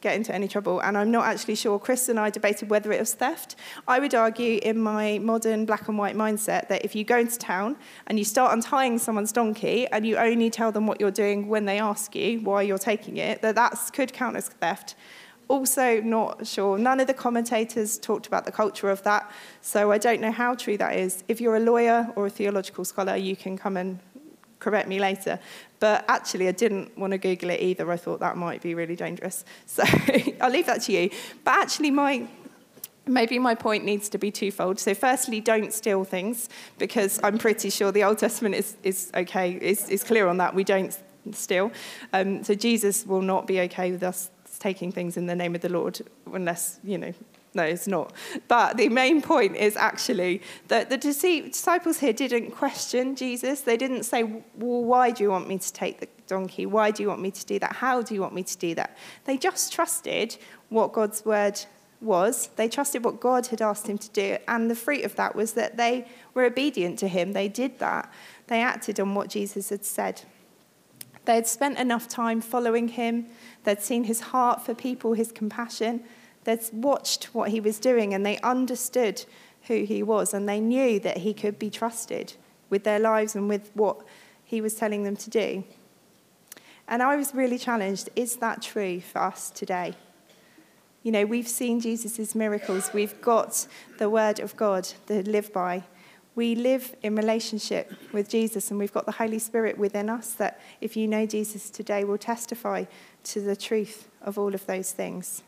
get 0.00 0.14
into 0.14 0.34
any 0.34 0.48
trouble, 0.48 0.80
and 0.80 0.96
I'm 0.96 1.10
not 1.10 1.26
actually 1.26 1.54
sure. 1.54 1.78
Chris 1.78 2.08
and 2.08 2.18
I 2.18 2.30
debated 2.30 2.70
whether 2.70 2.92
it 2.92 3.00
was 3.00 3.14
theft. 3.14 3.56
I 3.86 3.98
would 3.98 4.14
argue, 4.14 4.60
in 4.62 4.78
my 4.78 5.18
modern 5.18 5.64
black 5.64 5.88
and 5.88 5.98
white 5.98 6.16
mindset, 6.16 6.68
that 6.68 6.84
if 6.84 6.94
you 6.94 7.04
go 7.04 7.18
into 7.18 7.38
town 7.38 7.76
and 8.06 8.18
you 8.18 8.24
start 8.24 8.52
untying 8.52 8.98
someone's 8.98 9.32
donkey 9.32 9.86
and 9.88 10.06
you 10.06 10.16
only 10.16 10.50
tell 10.50 10.72
them 10.72 10.86
what 10.86 11.00
you're 11.00 11.10
doing 11.10 11.48
when 11.48 11.64
they 11.64 11.78
ask 11.78 12.14
you 12.14 12.40
why 12.40 12.62
you're 12.62 12.78
taking 12.78 13.16
it, 13.16 13.42
that 13.42 13.54
that 13.54 13.90
could 13.92 14.12
count 14.12 14.36
as 14.36 14.48
theft 14.48 14.94
also 15.48 16.00
not 16.02 16.46
sure. 16.46 16.78
None 16.78 17.00
of 17.00 17.06
the 17.06 17.14
commentators 17.14 17.98
talked 17.98 18.26
about 18.26 18.44
the 18.44 18.52
culture 18.52 18.90
of 18.90 19.02
that, 19.02 19.30
so 19.60 19.90
I 19.90 19.98
don't 19.98 20.20
know 20.20 20.30
how 20.30 20.54
true 20.54 20.76
that 20.76 20.96
is. 20.96 21.24
If 21.26 21.40
you're 21.40 21.56
a 21.56 21.60
lawyer 21.60 22.12
or 22.16 22.26
a 22.26 22.30
theological 22.30 22.84
scholar, 22.84 23.16
you 23.16 23.34
can 23.34 23.58
come 23.58 23.76
and 23.76 23.98
correct 24.68 24.88
me 24.88 24.98
later. 24.98 25.38
But 25.80 26.04
actually, 26.08 26.48
I 26.48 26.52
didn't 26.52 26.96
want 26.98 27.12
to 27.12 27.18
Google 27.18 27.50
it 27.50 27.60
either. 27.60 27.90
I 27.90 27.96
thought 27.96 28.20
that 28.20 28.36
might 28.36 28.60
be 28.62 28.74
really 28.74 28.96
dangerous. 28.96 29.44
So 29.66 29.84
I'll 30.40 30.50
leave 30.50 30.66
that 30.66 30.82
to 30.82 30.92
you. 30.92 31.10
But 31.44 31.54
actually, 31.54 31.90
my 31.90 32.28
maybe 33.06 33.38
my 33.38 33.54
point 33.54 33.84
needs 33.84 34.08
to 34.10 34.18
be 34.18 34.30
twofold. 34.30 34.78
So, 34.78 34.94
firstly, 34.94 35.40
don't 35.40 35.72
steal 35.72 36.04
things, 36.04 36.48
because 36.78 37.20
I'm 37.22 37.38
pretty 37.38 37.70
sure 37.70 37.92
the 37.92 38.04
Old 38.04 38.18
Testament 38.18 38.54
is, 38.54 38.76
is 38.82 39.10
okay, 39.14 39.52
is, 39.52 39.88
is 39.88 40.04
clear 40.04 40.28
on 40.28 40.36
that. 40.38 40.54
We 40.54 40.64
don't 40.64 40.96
steal. 41.32 41.72
Um, 42.12 42.44
so, 42.44 42.54
Jesus 42.54 43.06
will 43.06 43.22
not 43.22 43.46
be 43.46 43.60
okay 43.60 43.92
with 43.92 44.02
us 44.02 44.30
taking 44.58 44.90
things 44.92 45.16
in 45.16 45.26
the 45.26 45.36
name 45.36 45.54
of 45.54 45.60
the 45.60 45.68
Lord, 45.68 46.00
unless, 46.32 46.80
you 46.82 46.98
know, 46.98 47.14
no, 47.58 47.64
it's 47.64 47.88
not. 47.88 48.12
But 48.46 48.76
the 48.76 48.88
main 48.88 49.20
point 49.20 49.56
is 49.56 49.76
actually 49.76 50.42
that 50.68 50.90
the 50.90 50.96
disciples 50.96 51.98
here 51.98 52.12
didn't 52.12 52.52
question 52.52 53.16
Jesus. 53.16 53.62
They 53.62 53.76
didn't 53.76 54.04
say, 54.04 54.22
Well, 54.22 54.84
why 54.84 55.10
do 55.10 55.24
you 55.24 55.30
want 55.30 55.48
me 55.48 55.58
to 55.58 55.72
take 55.72 55.98
the 55.98 56.08
donkey? 56.28 56.66
Why 56.66 56.92
do 56.92 57.02
you 57.02 57.08
want 57.08 57.20
me 57.20 57.32
to 57.32 57.44
do 57.44 57.58
that? 57.58 57.72
How 57.72 58.00
do 58.00 58.14
you 58.14 58.20
want 58.20 58.32
me 58.32 58.44
to 58.44 58.56
do 58.56 58.76
that? 58.76 58.96
They 59.24 59.36
just 59.36 59.72
trusted 59.72 60.36
what 60.68 60.92
God's 60.92 61.24
word 61.24 61.58
was. 62.00 62.48
They 62.54 62.68
trusted 62.68 63.04
what 63.04 63.18
God 63.18 63.48
had 63.48 63.60
asked 63.60 63.88
him 63.88 63.98
to 63.98 64.10
do. 64.10 64.38
And 64.46 64.70
the 64.70 64.76
fruit 64.76 65.04
of 65.04 65.16
that 65.16 65.34
was 65.34 65.54
that 65.54 65.76
they 65.76 66.06
were 66.34 66.44
obedient 66.44 67.00
to 67.00 67.08
him. 67.08 67.32
They 67.32 67.48
did 67.48 67.80
that. 67.80 68.12
They 68.46 68.62
acted 68.62 69.00
on 69.00 69.16
what 69.16 69.30
Jesus 69.30 69.70
had 69.70 69.84
said. 69.84 70.22
They 71.24 71.34
had 71.34 71.48
spent 71.48 71.76
enough 71.76 72.06
time 72.06 72.40
following 72.40 72.86
him. 72.86 73.26
They'd 73.64 73.82
seen 73.82 74.04
his 74.04 74.20
heart 74.20 74.64
for 74.64 74.74
people, 74.74 75.14
his 75.14 75.32
compassion. 75.32 76.04
They'd 76.48 76.62
watched 76.72 77.34
what 77.34 77.50
he 77.50 77.60
was 77.60 77.78
doing 77.78 78.14
and 78.14 78.24
they 78.24 78.38
understood 78.38 79.26
who 79.64 79.84
he 79.84 80.02
was 80.02 80.32
and 80.32 80.48
they 80.48 80.60
knew 80.60 80.98
that 81.00 81.18
he 81.18 81.34
could 81.34 81.58
be 81.58 81.68
trusted 81.68 82.32
with 82.70 82.84
their 82.84 82.98
lives 82.98 83.34
and 83.34 83.50
with 83.50 83.70
what 83.74 84.00
he 84.46 84.62
was 84.62 84.72
telling 84.72 85.02
them 85.02 85.14
to 85.16 85.28
do. 85.28 85.62
And 86.88 87.02
I 87.02 87.16
was 87.16 87.34
really 87.34 87.58
challenged 87.58 88.08
is 88.16 88.36
that 88.36 88.62
true 88.62 89.02
for 89.02 89.18
us 89.18 89.50
today? 89.50 89.92
You 91.02 91.12
know, 91.12 91.26
we've 91.26 91.46
seen 91.46 91.80
Jesus' 91.80 92.34
miracles, 92.34 92.94
we've 92.94 93.20
got 93.20 93.66
the 93.98 94.08
word 94.08 94.40
of 94.40 94.56
God 94.56 94.88
to 95.08 95.28
live 95.28 95.52
by. 95.52 95.82
We 96.34 96.54
live 96.54 96.96
in 97.02 97.14
relationship 97.14 97.92
with 98.10 98.30
Jesus, 98.30 98.70
and 98.70 98.78
we've 98.78 98.92
got 98.92 99.04
the 99.04 99.12
Holy 99.12 99.38
Spirit 99.38 99.76
within 99.76 100.08
us 100.08 100.32
that, 100.34 100.60
if 100.80 100.96
you 100.96 101.08
know 101.08 101.26
Jesus 101.26 101.68
today, 101.68 102.04
will 102.04 102.16
testify 102.16 102.84
to 103.24 103.40
the 103.40 103.56
truth 103.56 104.08
of 104.22 104.38
all 104.38 104.54
of 104.54 104.64
those 104.64 104.92
things. 104.92 105.42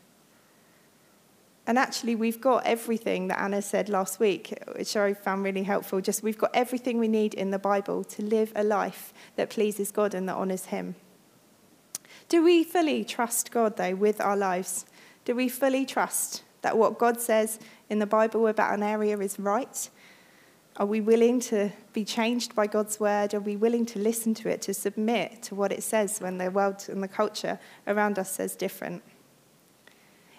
And 1.66 1.78
actually, 1.78 2.14
we've 2.16 2.40
got 2.40 2.66
everything 2.66 3.28
that 3.28 3.40
Anna 3.40 3.62
said 3.62 3.88
last 3.88 4.18
week, 4.18 4.58
which 4.76 4.96
I 4.96 5.14
found 5.14 5.44
really 5.44 5.62
helpful. 5.62 6.00
Just 6.00 6.22
we've 6.22 6.38
got 6.38 6.50
everything 6.54 6.98
we 6.98 7.08
need 7.08 7.34
in 7.34 7.50
the 7.50 7.58
Bible 7.58 8.02
to 8.04 8.22
live 8.22 8.52
a 8.56 8.64
life 8.64 9.12
that 9.36 9.50
pleases 9.50 9.90
God 9.90 10.14
and 10.14 10.28
that 10.28 10.36
honours 10.36 10.66
Him. 10.66 10.96
Do 12.28 12.42
we 12.42 12.64
fully 12.64 13.04
trust 13.04 13.50
God, 13.50 13.76
though, 13.76 13.94
with 13.94 14.20
our 14.20 14.36
lives? 14.36 14.86
Do 15.24 15.34
we 15.34 15.48
fully 15.48 15.84
trust 15.84 16.42
that 16.62 16.76
what 16.76 16.98
God 16.98 17.20
says 17.20 17.58
in 17.88 17.98
the 17.98 18.06
Bible 18.06 18.46
about 18.46 18.74
an 18.74 18.82
area 18.82 19.18
is 19.18 19.38
right? 19.38 19.90
Are 20.76 20.86
we 20.86 21.00
willing 21.00 21.40
to 21.40 21.70
be 21.92 22.04
changed 22.04 22.54
by 22.54 22.66
God's 22.66 22.98
word? 22.98 23.34
Are 23.34 23.40
we 23.40 23.56
willing 23.56 23.84
to 23.86 23.98
listen 23.98 24.34
to 24.34 24.48
it, 24.48 24.62
to 24.62 24.74
submit 24.74 25.42
to 25.42 25.54
what 25.54 25.72
it 25.72 25.82
says 25.82 26.20
when 26.20 26.38
the 26.38 26.50
world 26.50 26.86
and 26.88 27.02
the 27.02 27.08
culture 27.08 27.58
around 27.86 28.18
us 28.18 28.32
says 28.32 28.56
different? 28.56 29.02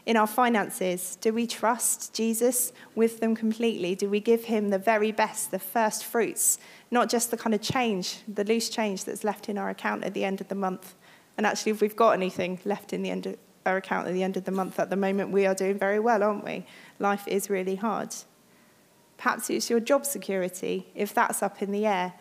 In 0.06 0.18
our 0.18 0.28
finances, 0.28 1.16
do 1.22 1.32
we 1.32 1.46
trust 1.46 2.14
Jesus 2.14 2.74
with 2.96 3.20
them 3.20 3.36
completely? 3.36 3.94
Do 3.94 4.10
we 4.10 4.20
give 4.20 4.46
him 4.46 4.70
the 4.70 4.80
very 4.80 5.12
best, 5.12 5.52
the 5.52 5.60
first 5.60 6.04
fruits, 6.06 6.58
not 6.90 7.10
just 7.10 7.30
the 7.30 7.38
kind 7.38 7.54
of 7.54 7.62
change, 7.62 8.20
the 8.28 8.44
loose 8.44 8.70
change 8.70 9.06
that's 9.06 9.24
left 9.24 9.48
in 9.48 9.58
our 9.58 9.70
account 9.70 10.04
at 10.04 10.14
the 10.14 10.24
end 10.24 10.42
of 10.42 10.48
the 10.48 10.56
month? 10.56 10.96
And 11.38 11.46
actually, 11.46 11.72
if 11.74 11.82
we've 11.82 11.96
got 11.96 12.12
anything 12.12 12.60
left 12.66 12.94
in 12.94 13.04
the 13.04 13.12
end 13.12 13.28
of 13.28 13.38
our 13.66 13.78
account 13.78 14.08
at 14.08 14.14
the 14.14 14.24
end 14.24 14.38
of 14.38 14.46
the 14.46 14.52
month 14.52 14.80
at 14.80 14.90
the 14.90 14.96
moment, 14.96 15.32
we 15.32 15.46
are 15.46 15.54
doing 15.54 15.78
very 15.78 16.00
well, 16.00 16.24
aren't 16.24 16.44
we? 16.44 16.66
Life 16.98 17.28
is 17.28 17.50
really 17.50 17.76
hard. 17.76 18.14
Perhaps 19.18 19.52
it's 19.52 19.70
your 19.70 19.80
job 19.80 20.06
security, 20.06 20.88
if 20.96 21.14
that's 21.14 21.44
up 21.44 21.62
in 21.62 21.72
the 21.72 21.86
air. 21.86 22.14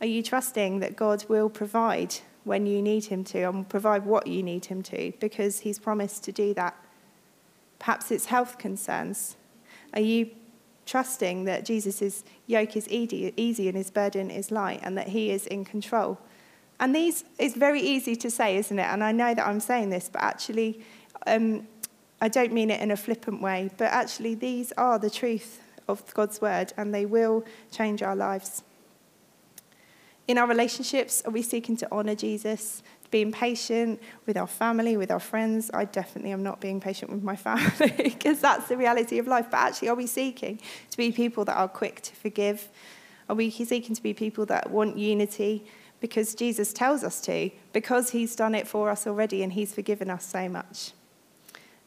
Are 0.00 0.06
you 0.06 0.22
trusting 0.22 0.78
that 0.80 0.94
God 0.94 1.24
will 1.28 1.50
provide 1.50 2.14
when 2.44 2.66
you 2.66 2.80
need 2.80 3.06
Him 3.06 3.24
to 3.24 3.42
and 3.42 3.68
provide 3.68 4.04
what 4.04 4.28
you 4.28 4.42
need 4.42 4.66
Him 4.66 4.82
to 4.84 5.12
because 5.18 5.60
He's 5.60 5.80
promised 5.80 6.22
to 6.24 6.32
do 6.32 6.54
that? 6.54 6.76
Perhaps 7.78 8.10
it's 8.10 8.26
health 8.26 8.58
concerns. 8.58 9.36
Are 9.92 10.00
you 10.00 10.30
trusting 10.86 11.44
that 11.44 11.64
Jesus' 11.64 12.24
yoke 12.46 12.76
is 12.76 12.88
easy 12.88 13.68
and 13.68 13.76
his 13.76 13.90
burden 13.90 14.30
is 14.30 14.50
light 14.50 14.80
and 14.82 14.96
that 14.98 15.08
he 15.08 15.30
is 15.30 15.46
in 15.46 15.64
control? 15.64 16.18
And 16.80 16.94
these 16.94 17.24
is 17.38 17.54
very 17.54 17.80
easy 17.80 18.16
to 18.16 18.30
say, 18.30 18.56
isn't 18.56 18.78
it? 18.78 18.82
And 18.82 19.02
I 19.02 19.12
know 19.12 19.34
that 19.34 19.46
I'm 19.46 19.60
saying 19.60 19.90
this, 19.90 20.10
but 20.12 20.22
actually, 20.22 20.80
um, 21.26 21.66
I 22.20 22.28
don't 22.28 22.52
mean 22.52 22.70
it 22.70 22.80
in 22.80 22.90
a 22.90 22.96
flippant 22.96 23.40
way, 23.40 23.70
but 23.76 23.86
actually, 23.86 24.34
these 24.34 24.72
are 24.72 24.98
the 24.98 25.10
truth 25.10 25.62
of 25.88 26.12
God's 26.14 26.40
word 26.40 26.72
and 26.76 26.94
they 26.94 27.06
will 27.06 27.44
change 27.70 28.02
our 28.02 28.16
lives. 28.16 28.62
In 30.26 30.38
our 30.38 30.46
relationships, 30.46 31.22
are 31.26 31.30
we 31.30 31.42
seeking 31.42 31.76
to 31.76 31.88
honor 31.92 32.14
Jesus? 32.14 32.82
Being 33.14 33.30
patient 33.30 34.02
with 34.26 34.36
our 34.36 34.46
family, 34.48 34.96
with 34.96 35.08
our 35.08 35.20
friends. 35.20 35.70
I 35.72 35.84
definitely 35.84 36.32
am 36.32 36.42
not 36.42 36.60
being 36.60 36.80
patient 36.80 37.12
with 37.12 37.22
my 37.22 37.36
family 37.36 37.92
because 37.96 38.40
that's 38.40 38.66
the 38.66 38.76
reality 38.76 39.20
of 39.20 39.28
life. 39.28 39.46
But 39.52 39.58
actually, 39.58 39.90
are 39.90 39.94
we 39.94 40.08
seeking 40.08 40.58
to 40.90 40.96
be 40.96 41.12
people 41.12 41.44
that 41.44 41.56
are 41.56 41.68
quick 41.68 42.00
to 42.00 42.16
forgive? 42.16 42.68
Are 43.28 43.36
we 43.36 43.50
seeking 43.50 43.94
to 43.94 44.02
be 44.02 44.14
people 44.14 44.46
that 44.46 44.68
want 44.68 44.98
unity? 44.98 45.64
Because 46.00 46.34
Jesus 46.34 46.72
tells 46.72 47.04
us 47.04 47.20
to, 47.20 47.52
because 47.72 48.10
he's 48.10 48.34
done 48.34 48.52
it 48.52 48.66
for 48.66 48.90
us 48.90 49.06
already 49.06 49.44
and 49.44 49.52
he's 49.52 49.72
forgiven 49.72 50.10
us 50.10 50.26
so 50.26 50.48
much. 50.48 50.90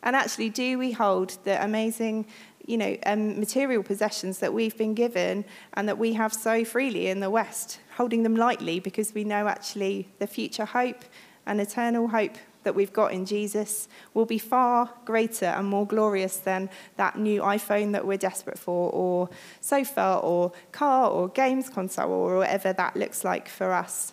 And 0.03 0.15
actually, 0.15 0.49
do 0.49 0.79
we 0.79 0.93
hold 0.93 1.37
the 1.43 1.61
amazing 1.61 2.25
you 2.67 2.77
know, 2.77 2.95
um, 3.05 3.39
material 3.39 3.81
possessions 3.81 4.39
that 4.39 4.53
we've 4.53 4.77
been 4.77 4.93
given 4.93 5.45
and 5.73 5.87
that 5.87 5.97
we 5.97 6.13
have 6.13 6.33
so 6.33 6.63
freely 6.63 7.07
in 7.07 7.21
the 7.21 7.29
West, 7.29 7.79
holding 7.95 8.21
them 8.23 8.35
lightly 8.35 8.79
because 8.79 9.13
we 9.13 9.23
know 9.23 9.47
actually 9.47 10.07
the 10.19 10.27
future 10.27 10.65
hope 10.65 11.03
and 11.45 11.59
eternal 11.59 12.09
hope 12.09 12.35
that 12.63 12.75
we've 12.75 12.91
got 12.91 13.13
in 13.13 13.25
Jesus 13.25 13.87
will 14.13 14.25
be 14.25 14.37
far 14.37 14.89
greater 15.05 15.45
and 15.45 15.65
more 15.65 15.87
glorious 15.87 16.35
than 16.35 16.69
that 16.97 17.17
new 17.17 17.41
iPhone 17.41 17.93
that 17.93 18.05
we're 18.05 18.17
desperate 18.17 18.59
for, 18.59 18.91
or 18.91 19.29
sofa, 19.61 20.19
or 20.21 20.51
car, 20.73 21.09
or 21.09 21.29
games 21.29 21.69
console, 21.69 22.11
or 22.11 22.37
whatever 22.39 22.73
that 22.73 22.97
looks 22.97 23.23
like 23.23 23.47
for 23.47 23.71
us. 23.71 24.11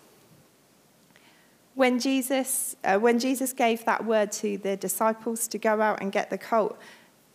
When 1.75 1.99
Jesus, 1.99 2.77
uh, 2.85 2.99
when 3.01 3.19
Jesus 3.19 3.53
gave 3.53 3.85
that 3.87 4.05
word 4.05 4.31
to 4.33 4.57
the 4.59 4.77
disciples 4.77 5.49
to 5.49 5.59
go 5.59 5.81
out 5.81 6.01
and 6.01 6.13
get 6.13 6.31
the 6.31 6.39
colt, 6.39 6.79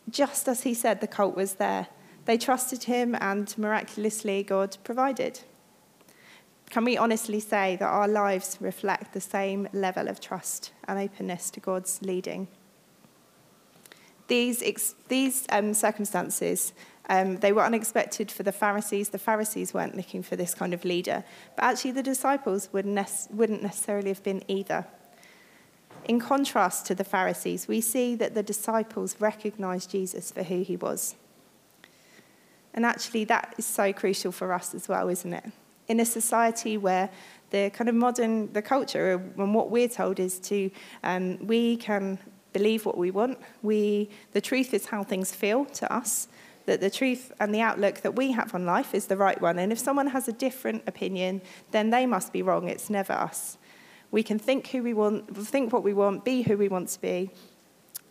just 0.10 0.48
as 0.48 0.64
he 0.64 0.74
said, 0.74 1.02
the 1.02 1.08
colt 1.08 1.36
was 1.36 1.56
there. 1.56 1.88
They 2.26 2.38
trusted 2.38 2.84
him, 2.84 3.16
and 3.20 3.56
miraculously, 3.58 4.44
God 4.44 4.78
provided. 4.84 5.42
Can 6.70 6.86
we 6.86 6.98
honestly 6.98 7.40
say 7.40 7.76
that 7.78 7.86
our 7.86 8.08
lives 8.08 8.58
reflect 8.60 9.14
the 9.14 9.22
same 9.22 9.68
level 9.74 10.08
of 10.08 10.20
trust 10.20 10.72
and 10.88 11.00
openness 11.00 11.50
to 11.52 11.60
God's 11.60 12.00
leading? 12.04 12.48
These, 14.28 14.94
these 15.08 15.48
um, 15.52 15.74
circumstances, 15.74 16.74
um, 17.10 17.38
they 17.38 17.52
were 17.52 17.64
unexpected 17.64 18.32
for 18.32 18.44
the 18.44 18.52
Pharisees. 18.52 19.10
The 19.10 19.18
Pharisees 19.18 19.74
weren't 19.74 19.98
looking 19.98 20.22
for 20.22 20.36
this 20.36 20.54
kind 20.54 20.72
of 20.76 20.86
leader, 20.86 21.24
but 21.56 21.66
actually 21.66 21.92
the 21.92 22.04
disciples 22.04 22.70
wouldn't, 22.72 22.94
ne- 22.94 23.36
wouldn't 23.36 23.64
necessarily 23.64 24.10
have 24.10 24.22
been 24.22 24.44
either. 24.48 24.86
In 26.10 26.20
contrast 26.20 26.88
to 26.88 26.96
the 26.96 27.04
Pharisees, 27.04 27.68
we 27.68 27.82
see 27.82 28.16
that 28.16 28.34
the 28.34 28.42
disciples 28.42 29.16
recognized 29.20 29.92
Jesus 29.92 30.32
for 30.32 30.42
who 30.42 30.64
he 30.64 30.76
was. 30.76 31.14
And 32.74 32.84
actually, 32.84 33.26
that 33.26 33.54
is 33.60 33.66
so 33.68 33.94
crucial 33.94 34.32
for 34.32 34.52
us 34.52 34.74
as 34.74 34.88
well, 34.88 35.08
isn't 35.10 35.32
it? 35.32 35.46
In 35.88 36.00
a 36.00 36.06
society 36.06 36.78
where 36.78 37.12
the 37.52 37.70
kind 37.76 37.88
of 37.88 37.94
modern, 37.94 38.52
the 38.54 38.64
culture, 38.64 39.22
and 39.38 39.54
what 39.54 39.70
we're 39.70 39.88
told 39.88 40.20
is 40.20 40.40
to, 40.40 40.72
um, 41.04 41.38
we 41.46 41.78
can 41.78 42.18
believe 42.54 42.88
what 42.88 42.98
we 42.98 43.12
want. 43.12 43.38
We, 43.62 44.10
the 44.32 44.42
truth 44.42 44.74
is 44.74 44.88
how 44.88 45.04
things 45.04 45.32
feel 45.32 45.66
to 45.66 45.94
us, 45.94 46.28
that 46.66 46.82
the 46.82 46.90
truth 46.90 47.32
and 47.40 47.54
the 47.54 47.62
outlook 47.62 48.02
that 48.02 48.16
we 48.16 48.32
have 48.32 48.56
on 48.56 48.66
life 48.66 48.96
is 48.96 49.06
the 49.06 49.18
right 49.18 49.40
one. 49.40 49.60
And 49.60 49.72
if 49.72 49.78
someone 49.78 50.08
has 50.08 50.28
a 50.28 50.34
different 50.34 50.82
opinion, 50.88 51.42
then 51.70 51.92
they 51.92 52.08
must 52.08 52.34
be 52.34 52.42
wrong. 52.42 52.68
It's 52.68 52.90
never 52.90 53.14
us. 53.14 53.60
We 54.12 54.24
can 54.24 54.40
think 54.40 54.68
who 54.68 54.84
we 54.84 54.94
want, 54.94 55.36
think 55.36 55.72
what 55.72 55.84
we 55.84 55.94
want, 55.94 56.26
be 56.26 56.42
who 56.42 56.58
we 56.58 56.68
want 56.68 56.90
to 56.90 57.02
be. 57.02 57.32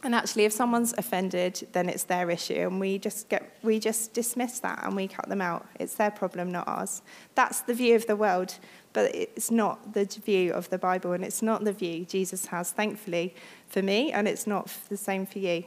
And 0.05 0.15
actually, 0.15 0.45
if 0.45 0.53
someone's 0.53 0.95
offended, 0.97 1.67
then 1.73 1.89
it's 1.89 2.05
their 2.05 2.31
issue, 2.31 2.55
and 2.55 2.79
we 2.79 2.99
just 2.99 3.29
get 3.29 3.59
we 3.65 3.81
just 3.81 4.13
dismiss 4.13 4.61
that 4.61 4.85
and 4.85 4.95
we 4.95 5.09
cut 5.09 5.29
them 5.29 5.41
out. 5.41 5.67
It's 5.81 5.95
their 5.95 6.13
problem, 6.13 6.53
not 6.53 6.69
ours. 6.69 7.03
That's 7.35 7.63
the 7.63 7.75
view 7.75 7.97
of 7.97 8.07
the 8.07 8.15
world, 8.15 8.55
but 8.93 9.13
it's 9.13 9.51
not 9.51 9.95
the 9.95 10.05
view 10.05 10.53
of 10.53 10.71
the 10.71 10.79
Bible, 10.79 11.13
and 11.15 11.25
it's 11.25 11.43
not 11.43 11.65
the 11.65 11.73
view 11.73 12.05
Jesus 12.05 12.47
has, 12.47 12.71
thankfully, 12.71 13.35
for 13.67 13.83
me, 13.83 14.13
and 14.13 14.29
it's 14.29 14.47
not 14.47 14.73
the 14.89 14.97
same 14.97 15.27
for 15.27 15.41
you. 15.41 15.65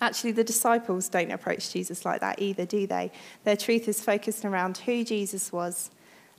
Actually, 0.00 0.32
the 0.32 0.44
disciples 0.44 1.08
don't 1.08 1.32
approach 1.32 1.72
Jesus 1.72 2.04
like 2.04 2.20
that 2.20 2.40
either, 2.40 2.64
do 2.64 2.86
they? 2.86 3.10
Their 3.42 3.56
truth 3.56 3.88
is 3.88 4.00
focused 4.00 4.44
around 4.44 4.78
who 4.78 5.04
Jesus 5.04 5.50
was 5.50 5.90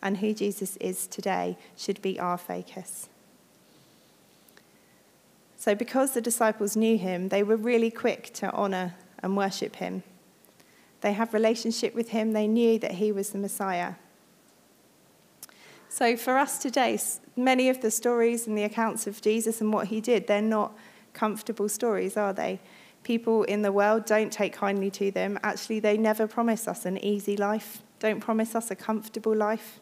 and 0.02 0.18
who 0.18 0.34
Jesus 0.34 0.78
is 0.78 1.08
today 1.08 1.58
should 1.76 2.02
be 2.02 2.20
our 2.20 2.38
focus. 2.38 3.10
So, 5.58 5.76
because 5.76 6.14
the 6.14 6.22
disciples 6.22 6.76
knew 6.76 6.98
him, 6.98 7.30
they 7.30 7.44
were 7.44 7.56
really 7.56 7.92
quick 7.92 8.34
to 8.34 8.52
honor 8.52 8.96
and 9.22 9.38
worship 9.38 9.76
him. 9.76 10.02
They 11.02 11.14
have 11.14 11.34
relationship 11.34 11.94
with 11.94 12.10
him, 12.10 12.32
they 12.32 12.48
knew 12.48 12.80
that 12.80 12.94
he 12.94 13.12
was 13.12 13.30
the 13.30 13.38
Messiah. 13.38 13.94
So, 15.88 16.18
for 16.18 16.38
us 16.38 16.58
today, 16.58 16.98
many 17.36 17.70
of 17.70 17.82
the 17.82 17.92
stories 17.92 18.48
and 18.48 18.58
the 18.58 18.64
accounts 18.64 19.06
of 19.06 19.22
Jesus 19.22 19.62
and 19.62 19.72
what 19.72 19.88
he 19.88 20.02
did, 20.02 20.26
they're 20.26 20.42
not 20.42 20.76
comfortable 21.14 21.70
stories, 21.70 22.18
are 22.18 22.34
they? 22.34 22.60
People 23.04 23.44
in 23.44 23.62
the 23.62 23.72
world 23.72 24.06
don't 24.06 24.32
take 24.32 24.54
kindly 24.54 24.90
to 24.92 25.12
them. 25.12 25.38
Actually, 25.44 25.80
they 25.80 25.98
never 25.98 26.28
promise 26.28 26.68
us 26.68 26.86
an 26.86 26.98
easy 27.04 27.36
life, 27.36 27.84
don't 28.00 28.20
promise 28.20 28.56
us 28.56 28.72
a 28.72 28.76
comfortable 28.76 29.36
life. 29.36 29.80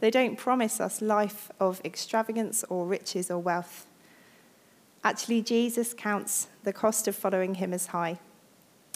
They 0.00 0.10
don't 0.10 0.36
promise 0.36 0.80
us 0.80 1.00
life 1.00 1.50
of 1.58 1.80
extravagance 1.84 2.64
or 2.68 2.86
riches 2.86 3.30
or 3.30 3.38
wealth. 3.38 3.86
Actually, 5.02 5.42
Jesus 5.42 5.94
counts 5.94 6.48
the 6.64 6.72
cost 6.72 7.08
of 7.08 7.16
following 7.16 7.54
him 7.54 7.72
as 7.72 7.86
high. 7.86 8.18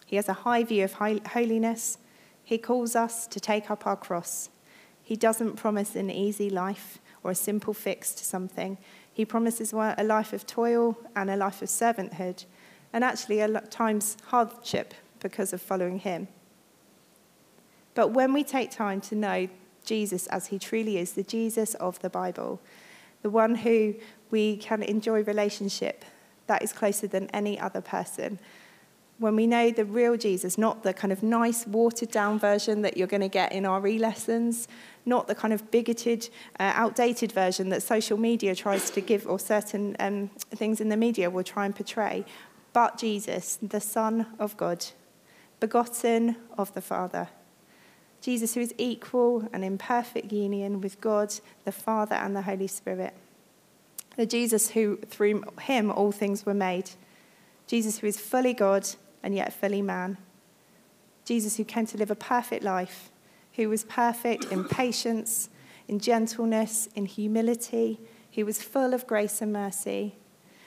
He 0.06 0.16
has 0.16 0.28
a 0.28 0.34
high 0.34 0.64
view 0.64 0.84
of 0.84 0.94
holiness. 0.94 1.98
He 2.42 2.58
calls 2.58 2.96
us 2.96 3.26
to 3.28 3.38
take 3.40 3.70
up 3.70 3.86
our 3.86 3.96
cross. 3.96 4.50
He 5.02 5.16
doesn't 5.16 5.56
promise 5.56 5.94
an 5.94 6.10
easy 6.10 6.50
life 6.50 6.98
or 7.22 7.30
a 7.30 7.34
simple 7.36 7.74
fix 7.74 8.12
to 8.14 8.24
something. 8.24 8.76
He 9.12 9.24
promises 9.24 9.72
a 9.72 10.04
life 10.04 10.32
of 10.32 10.46
toil 10.46 10.98
and 11.14 11.30
a 11.30 11.36
life 11.36 11.62
of 11.62 11.68
servanthood, 11.68 12.44
and 12.92 13.04
actually, 13.04 13.40
at 13.40 13.70
times, 13.70 14.16
hardship 14.26 14.94
because 15.20 15.52
of 15.52 15.62
following 15.62 16.00
him. 16.00 16.28
But 17.94 18.08
when 18.08 18.32
we 18.32 18.42
take 18.42 18.70
time 18.70 19.00
to 19.02 19.14
know 19.14 19.48
Jesus 19.84 20.26
as 20.28 20.48
he 20.48 20.58
truly 20.58 20.98
is, 20.98 21.12
the 21.12 21.22
Jesus 21.22 21.74
of 21.74 21.98
the 22.00 22.10
Bible, 22.10 22.60
the 23.22 23.30
one 23.30 23.54
who 23.56 23.94
we 24.30 24.56
can 24.56 24.82
enjoy 24.82 25.22
relationship 25.22 26.04
that 26.46 26.62
is 26.62 26.72
closer 26.72 27.06
than 27.06 27.28
any 27.28 27.58
other 27.58 27.80
person. 27.80 28.38
When 29.18 29.36
we 29.36 29.46
know 29.46 29.70
the 29.70 29.84
real 29.84 30.16
Jesus, 30.16 30.56
not 30.56 30.82
the 30.82 30.94
kind 30.94 31.12
of 31.12 31.22
nice, 31.22 31.66
watered 31.66 32.10
down 32.10 32.38
version 32.38 32.82
that 32.82 32.96
you're 32.96 33.06
going 33.06 33.20
to 33.20 33.28
get 33.28 33.52
in 33.52 33.66
our 33.66 33.86
e 33.86 33.98
lessons, 33.98 34.66
not 35.04 35.28
the 35.28 35.34
kind 35.34 35.52
of 35.52 35.70
bigoted, 35.70 36.30
uh, 36.58 36.72
outdated 36.74 37.30
version 37.32 37.68
that 37.68 37.82
social 37.82 38.16
media 38.16 38.54
tries 38.54 38.90
to 38.90 39.00
give, 39.00 39.26
or 39.26 39.38
certain 39.38 39.94
um, 40.00 40.28
things 40.56 40.80
in 40.80 40.88
the 40.88 40.96
media 40.96 41.28
will 41.28 41.44
try 41.44 41.66
and 41.66 41.76
portray, 41.76 42.24
but 42.72 42.98
Jesus, 42.98 43.58
the 43.60 43.80
Son 43.80 44.26
of 44.38 44.56
God, 44.56 44.86
begotten 45.60 46.36
of 46.56 46.72
the 46.72 46.80
Father. 46.80 47.28
Jesus, 48.20 48.54
who 48.54 48.60
is 48.60 48.74
equal 48.76 49.48
and 49.52 49.64
in 49.64 49.78
perfect 49.78 50.32
union 50.32 50.80
with 50.80 51.00
God, 51.00 51.34
the 51.64 51.72
Father, 51.72 52.14
and 52.14 52.36
the 52.36 52.42
Holy 52.42 52.66
Spirit. 52.66 53.14
The 54.16 54.26
Jesus 54.26 54.70
who, 54.70 54.96
through 55.06 55.44
him, 55.62 55.90
all 55.90 56.12
things 56.12 56.44
were 56.44 56.54
made. 56.54 56.90
Jesus, 57.66 57.98
who 57.98 58.06
is 58.06 58.20
fully 58.20 58.52
God 58.52 58.86
and 59.22 59.34
yet 59.34 59.52
fully 59.52 59.80
man. 59.80 60.18
Jesus, 61.24 61.56
who 61.56 61.64
came 61.64 61.86
to 61.86 61.96
live 61.96 62.10
a 62.10 62.16
perfect 62.16 62.64
life, 62.64 63.10
who 63.54 63.68
was 63.68 63.84
perfect 63.84 64.46
in 64.46 64.64
patience, 64.64 65.48
in 65.88 65.98
gentleness, 65.98 66.88
in 66.94 67.06
humility, 67.06 68.00
who 68.34 68.44
was 68.44 68.62
full 68.62 68.92
of 68.92 69.06
grace 69.06 69.40
and 69.40 69.52
mercy. 69.52 70.16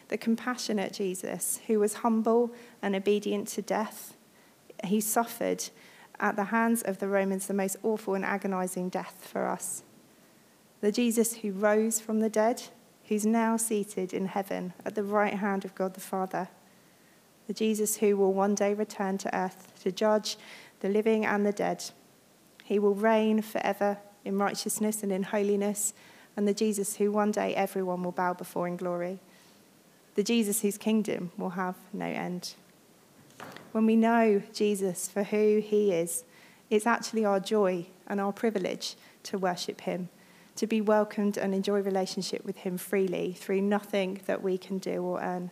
The 0.07 0.17
compassionate 0.17 0.93
Jesus, 0.93 1.59
who 1.67 1.79
was 1.79 1.95
humble 1.95 2.51
and 2.81 2.95
obedient 2.95 3.47
to 3.49 3.61
death. 3.61 4.15
He 4.83 4.99
suffered 4.99 5.69
at 6.19 6.36
the 6.36 6.45
hands 6.45 6.82
of 6.82 6.99
the 6.99 7.08
Romans 7.08 7.47
the 7.47 7.54
most 7.54 7.78
awful 7.84 8.13
and 8.13 8.26
agonizing 8.26 8.89
death 8.89 9.28
for 9.32 9.47
us. 9.47 9.84
The 10.82 10.91
Jesus 10.91 11.36
who 11.36 11.52
rose 11.52 11.99
from 11.99 12.19
the 12.19 12.30
dead, 12.30 12.63
who's 13.06 13.26
now 13.26 13.58
seated 13.58 14.13
in 14.13 14.28
heaven 14.28 14.73
at 14.86 14.95
the 14.95 15.04
right 15.04 15.34
hand 15.34 15.65
of 15.65 15.76
God 15.76 15.93
the 15.93 16.02
Father. 16.02 16.49
The 17.47 17.54
Jesus 17.54 17.97
who 17.97 18.15
will 18.17 18.34
one 18.34 18.56
day 18.56 18.73
return 18.73 19.17
to 19.19 19.36
earth 19.36 19.73
to 19.82 19.91
judge 19.91 20.38
the 20.80 20.89
living 20.89 21.26
and 21.26 21.45
the 21.45 21.52
dead. 21.52 21.84
He 22.63 22.80
will 22.80 22.95
reign 22.95 23.41
forever 23.41 23.97
in 24.23 24.38
righteousness 24.38 25.04
and 25.04 25.12
in 25.12 25.23
holiness, 25.23 25.93
and 26.36 26.47
the 26.47 26.54
Jesus 26.54 26.95
who 26.95 27.12
one 27.12 27.32
day 27.32 27.54
everyone 27.56 28.04
will 28.04 28.12
bow 28.12 28.34
before 28.34 28.67
in 28.67 28.78
glory. 28.78 29.19
The 30.15 30.23
Jesus 30.23 30.62
whose 30.62 30.78
kingdom 30.78 31.32
will 31.38 31.52
have 31.52 31.76
no 31.91 32.06
end. 32.06 32.56
When 33.73 33.88
we 33.88 33.95
know 33.95 34.43
Jesus 34.53 35.09
for 35.09 35.23
who 35.23 35.59
he 35.59 35.91
is, 35.91 36.25
it's 36.69 36.86
actually 36.86 37.25
our 37.25 37.39
joy 37.39 37.88
and 38.05 38.21
our 38.21 38.31
privilege 38.31 38.95
to 39.23 39.39
worship 39.39 39.81
him, 39.81 40.09
to 40.57 40.67
be 40.67 40.79
welcomed 40.79 41.38
and 41.38 41.55
enjoy 41.55 41.81
relationship 41.81 42.45
with 42.45 42.57
him 42.57 42.77
freely 42.77 43.33
through 43.33 43.62
nothing 43.62 44.21
that 44.27 44.43
we 44.43 44.59
can 44.59 44.77
do 44.77 45.01
or 45.01 45.19
earn. 45.23 45.49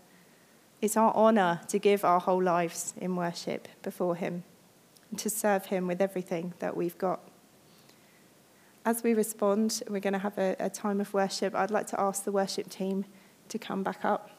It's 0.81 0.95
our 0.95 1.11
honour 1.15 1.61
to 1.69 1.79
give 1.79 2.05
our 2.05 2.19
whole 2.19 2.43
lives 2.43 2.93
in 2.95 3.15
worship 3.15 3.67
before 3.81 4.15
him 4.15 4.43
and 5.09 5.17
to 5.17 5.29
serve 5.31 5.65
him 5.65 5.87
with 5.87 5.99
everything 5.99 6.53
that 6.59 6.77
we've 6.77 6.99
got. 6.99 7.21
As 8.85 9.01
we 9.01 9.15
respond, 9.15 9.81
we're 9.89 9.99
going 9.99 10.13
to 10.13 10.19
have 10.19 10.37
a, 10.37 10.55
a 10.59 10.69
time 10.69 11.01
of 11.01 11.11
worship. 11.11 11.55
I'd 11.55 11.71
like 11.71 11.87
to 11.87 11.99
ask 11.99 12.23
the 12.23 12.31
worship 12.31 12.69
team 12.69 13.05
to 13.49 13.57
come 13.57 13.81
back 13.81 14.05
up. 14.05 14.29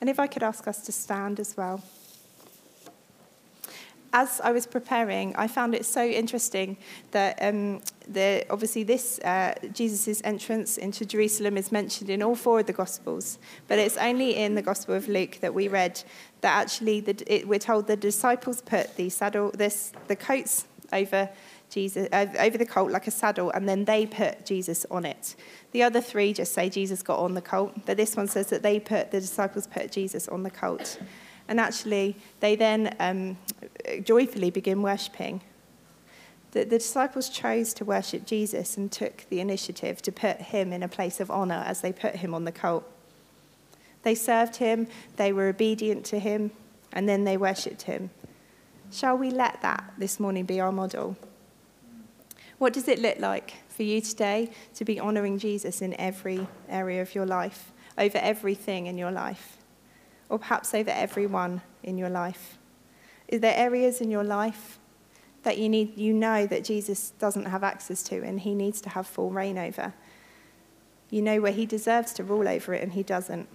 And 0.00 0.08
if 0.08 0.20
I 0.20 0.28
could 0.28 0.44
ask 0.44 0.68
us 0.68 0.82
to 0.82 0.92
stand 0.92 1.40
as 1.40 1.56
well 1.56 1.82
as 4.14 4.40
I 4.40 4.52
was 4.52 4.64
preparing, 4.64 5.34
I 5.34 5.48
found 5.48 5.74
it 5.74 5.84
so 5.84 6.06
interesting 6.06 6.76
that 7.10 7.36
um, 7.42 7.82
the, 8.06 8.46
obviously 8.48 8.84
this 8.84 9.18
uh, 9.18 9.54
Jesus' 9.72 10.22
entrance 10.22 10.78
into 10.78 11.04
Jerusalem 11.04 11.56
is 11.56 11.72
mentioned 11.72 12.08
in 12.08 12.22
all 12.22 12.36
four 12.36 12.60
of 12.60 12.66
the 12.66 12.72
Gospels, 12.72 13.40
but 13.66 13.80
it's 13.80 13.96
only 13.96 14.36
in 14.36 14.54
the 14.54 14.62
Gospel 14.62 14.94
of 14.94 15.08
Luke 15.08 15.38
that 15.40 15.52
we 15.52 15.66
read 15.66 16.00
that 16.42 16.56
actually 16.56 17.00
the, 17.00 17.20
it, 17.26 17.48
we're 17.48 17.58
told 17.58 17.88
the 17.88 17.96
disciples 17.96 18.62
put 18.62 18.94
the 18.94 19.10
saddle, 19.10 19.50
this, 19.50 19.92
the 20.06 20.14
coats 20.14 20.66
over 20.92 21.28
Jesus 21.68 22.06
uh, 22.12 22.26
over 22.38 22.56
the 22.56 22.66
colt 22.66 22.92
like 22.92 23.08
a 23.08 23.10
saddle, 23.10 23.50
and 23.50 23.68
then 23.68 23.84
they 23.84 24.06
put 24.06 24.46
Jesus 24.46 24.86
on 24.92 25.04
it. 25.04 25.34
The 25.72 25.82
other 25.82 26.00
three 26.00 26.32
just 26.32 26.52
say 26.52 26.70
Jesus 26.70 27.02
got 27.02 27.18
on 27.18 27.34
the 27.34 27.42
colt, 27.42 27.84
but 27.84 27.96
this 27.96 28.16
one 28.16 28.28
says 28.28 28.46
that 28.50 28.62
they 28.62 28.78
put 28.78 29.10
the 29.10 29.20
disciples 29.20 29.66
put 29.66 29.90
Jesus 29.90 30.28
on 30.28 30.44
the 30.44 30.50
colt. 30.50 31.00
And 31.48 31.60
actually, 31.60 32.16
they 32.40 32.56
then 32.56 32.96
um, 33.00 33.36
joyfully 34.02 34.50
begin 34.50 34.82
worshipping. 34.82 35.42
The, 36.52 36.60
the 36.60 36.78
disciples 36.78 37.28
chose 37.28 37.74
to 37.74 37.84
worship 37.84 38.24
Jesus 38.26 38.76
and 38.76 38.90
took 38.90 39.26
the 39.28 39.40
initiative 39.40 40.00
to 40.02 40.12
put 40.12 40.40
him 40.40 40.72
in 40.72 40.82
a 40.82 40.88
place 40.88 41.20
of 41.20 41.30
honor 41.30 41.62
as 41.66 41.80
they 41.80 41.92
put 41.92 42.16
him 42.16 42.32
on 42.32 42.44
the 42.44 42.52
colt. 42.52 42.88
They 44.04 44.14
served 44.14 44.56
him, 44.56 44.86
they 45.16 45.32
were 45.32 45.48
obedient 45.48 46.04
to 46.06 46.18
him, 46.18 46.52
and 46.92 47.08
then 47.08 47.24
they 47.24 47.36
worshipped 47.36 47.82
him. 47.82 48.10
Shall 48.92 49.18
we 49.18 49.30
let 49.30 49.60
that 49.62 49.94
this 49.98 50.20
morning 50.20 50.44
be 50.44 50.60
our 50.60 50.70
model? 50.70 51.16
What 52.58 52.72
does 52.72 52.86
it 52.86 53.00
look 53.00 53.18
like 53.18 53.54
for 53.68 53.82
you 53.82 54.00
today 54.00 54.50
to 54.74 54.84
be 54.84 55.00
honoring 55.00 55.38
Jesus 55.38 55.82
in 55.82 55.98
every 55.98 56.46
area 56.68 57.02
of 57.02 57.14
your 57.14 57.26
life, 57.26 57.72
over 57.98 58.18
everything 58.18 58.86
in 58.86 58.96
your 58.96 59.10
life? 59.10 59.56
Or 60.28 60.38
perhaps 60.38 60.74
over 60.74 60.90
everyone 60.90 61.62
in 61.82 61.98
your 61.98 62.10
life? 62.10 62.58
Is 63.28 63.40
there 63.40 63.54
areas 63.56 64.00
in 64.00 64.10
your 64.10 64.24
life 64.24 64.78
that 65.42 65.58
you 65.58 65.68
need 65.68 65.96
you 65.96 66.12
know 66.12 66.46
that 66.46 66.64
Jesus 66.64 67.10
doesn't 67.18 67.46
have 67.46 67.62
access 67.62 68.02
to 68.04 68.22
and 68.22 68.40
he 68.40 68.54
needs 68.54 68.80
to 68.82 68.88
have 68.90 69.06
full 69.06 69.30
reign 69.30 69.58
over? 69.58 69.94
You 71.10 71.22
know 71.22 71.40
where 71.40 71.52
he 71.52 71.66
deserves 71.66 72.12
to 72.14 72.24
rule 72.24 72.48
over 72.48 72.74
it 72.74 72.82
and 72.82 72.92
he 72.92 73.02
doesn't. 73.02 73.48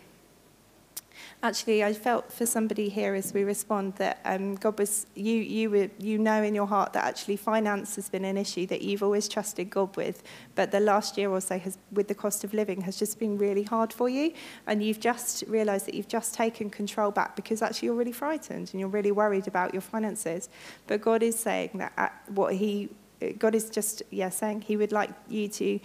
Actually, 1.41 1.84
I 1.84 1.93
felt 1.93 2.32
for 2.32 2.45
somebody 2.45 2.89
here 2.89 3.15
as 3.15 3.34
we 3.34 3.43
respond 3.43 3.95
that 3.95 4.19
um, 4.25 4.55
God 4.55 4.77
was, 4.77 5.05
you, 5.15 5.36
you, 5.36 5.69
were, 5.69 5.89
you 5.97 6.17
know 6.17 6.43
in 6.43 6.53
your 6.53 6.67
heart 6.67 6.93
that 6.93 7.05
actually 7.05 7.38
finance 7.38 7.95
has 7.95 8.10
been 8.10 8.25
an 8.25 8.38
issue 8.38 8.65
that 8.67 8.82
you've 8.82 9.03
always 9.03 9.27
trusted 9.29 9.69
God 9.69 9.95
with, 9.95 10.23
but 10.55 10.71
the 10.71 10.79
last 10.79 11.17
year 11.17 11.29
or 11.29 11.39
so 11.41 11.58
has, 11.58 11.77
with 11.91 12.08
the 12.08 12.15
cost 12.15 12.43
of 12.43 12.53
living 12.53 12.82
has 12.82 12.97
just 12.97 13.19
been 13.19 13.38
really 13.38 13.63
hard 13.63 13.93
for 13.93 14.10
you, 14.10 14.34
and 14.67 14.84
you've 14.84 14.99
just 14.99 15.43
realised 15.47 15.86
that 15.86 15.93
you've 15.93 16.08
just 16.08 16.34
taken 16.34 16.69
control 16.69 17.12
back 17.12 17.36
because 17.36 17.62
actually 17.62 17.88
you're 17.88 17.95
really 17.95 18.12
frightened 18.12 18.69
and 18.71 18.79
you're 18.79 18.89
really 18.89 19.12
worried 19.12 19.47
about 19.47 19.73
your 19.73 19.82
finances. 19.82 20.49
But 20.88 21.01
God 21.01 21.23
is 21.23 21.39
saying 21.39 21.71
that 21.75 22.23
what 22.27 22.53
He, 22.53 22.89
God 23.38 23.55
is 23.55 23.69
just, 23.69 24.03
yeah, 24.12 24.29
saying 24.29 24.62
He 24.62 24.75
would 24.77 24.91
like 24.91 25.12
you 25.29 25.47
to 25.47 25.79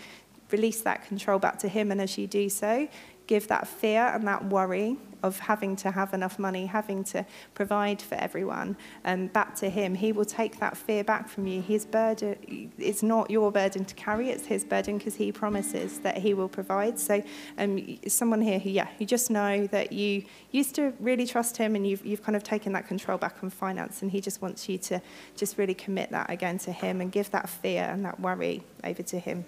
release 0.50 0.82
that 0.82 1.06
control 1.06 1.38
back 1.38 1.58
to 1.60 1.68
Him, 1.68 1.90
and 1.90 2.00
as 2.00 2.18
you 2.18 2.26
do 2.26 2.48
so, 2.48 2.88
give 3.26 3.48
that 3.48 3.66
fear 3.66 4.10
and 4.14 4.26
that 4.26 4.44
worry 4.46 4.96
of 5.22 5.38
having 5.38 5.74
to 5.74 5.90
have 5.90 6.12
enough 6.12 6.38
money, 6.38 6.66
having 6.66 7.02
to 7.02 7.24
provide 7.54 8.02
for 8.02 8.14
everyone, 8.16 8.76
um, 9.06 9.26
back 9.28 9.54
to 9.56 9.70
Him. 9.70 9.94
He 9.94 10.12
will 10.12 10.26
take 10.26 10.60
that 10.60 10.76
fear 10.76 11.02
back 11.02 11.30
from 11.30 11.46
you. 11.46 11.62
His 11.62 11.86
burden, 11.86 12.70
it's 12.76 13.02
not 13.02 13.30
your 13.30 13.50
burden 13.50 13.86
to 13.86 13.94
carry, 13.94 14.28
it's 14.28 14.44
His 14.44 14.64
burden 14.64 14.98
because 14.98 15.14
He 15.14 15.32
promises 15.32 16.00
that 16.00 16.18
He 16.18 16.34
will 16.34 16.48
provide. 16.48 16.98
So, 16.98 17.22
um, 17.56 17.98
someone 18.06 18.42
here 18.42 18.58
who, 18.58 18.68
yeah, 18.68 18.88
you 18.98 19.06
just 19.06 19.30
know 19.30 19.66
that 19.68 19.92
you 19.92 20.24
used 20.50 20.74
to 20.74 20.92
really 21.00 21.26
trust 21.26 21.56
Him 21.56 21.74
and 21.74 21.86
you've, 21.86 22.04
you've 22.04 22.22
kind 22.22 22.36
of 22.36 22.42
taken 22.42 22.74
that 22.74 22.86
control 22.86 23.16
back 23.16 23.42
on 23.42 23.48
finance, 23.48 24.02
and 24.02 24.10
He 24.10 24.20
just 24.20 24.42
wants 24.42 24.68
you 24.68 24.76
to 24.76 25.00
just 25.36 25.56
really 25.56 25.74
commit 25.74 26.10
that 26.10 26.28
again 26.28 26.58
to 26.58 26.72
Him 26.72 27.00
and 27.00 27.10
give 27.10 27.30
that 27.30 27.48
fear 27.48 27.84
and 27.84 28.04
that 28.04 28.20
worry 28.20 28.62
over 28.84 29.02
to 29.02 29.18
Him. 29.18 29.46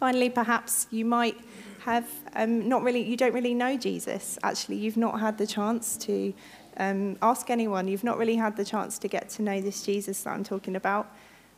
Finally, 0.00 0.30
perhaps 0.30 0.88
you 0.90 1.04
might 1.04 1.36
have 1.84 2.08
um, 2.34 2.66
not 2.66 2.82
really, 2.82 3.02
you 3.02 3.16
don't 3.16 3.34
really 3.34 3.52
know 3.52 3.76
Jesus, 3.76 4.38
actually. 4.42 4.76
You've 4.76 4.96
not 4.96 5.20
had 5.20 5.36
the 5.36 5.46
chance 5.46 5.98
to 5.98 6.32
um, 6.78 7.18
ask 7.20 7.50
anyone. 7.50 7.88
You've 7.88 8.04
not 8.04 8.16
really 8.16 8.36
had 8.36 8.56
the 8.56 8.64
chance 8.64 8.98
to 9.00 9.08
get 9.08 9.28
to 9.30 9.42
know 9.42 9.60
this 9.60 9.82
Jesus 9.82 10.22
that 10.22 10.30
I'm 10.30 10.44
talking 10.44 10.76
about. 10.76 11.14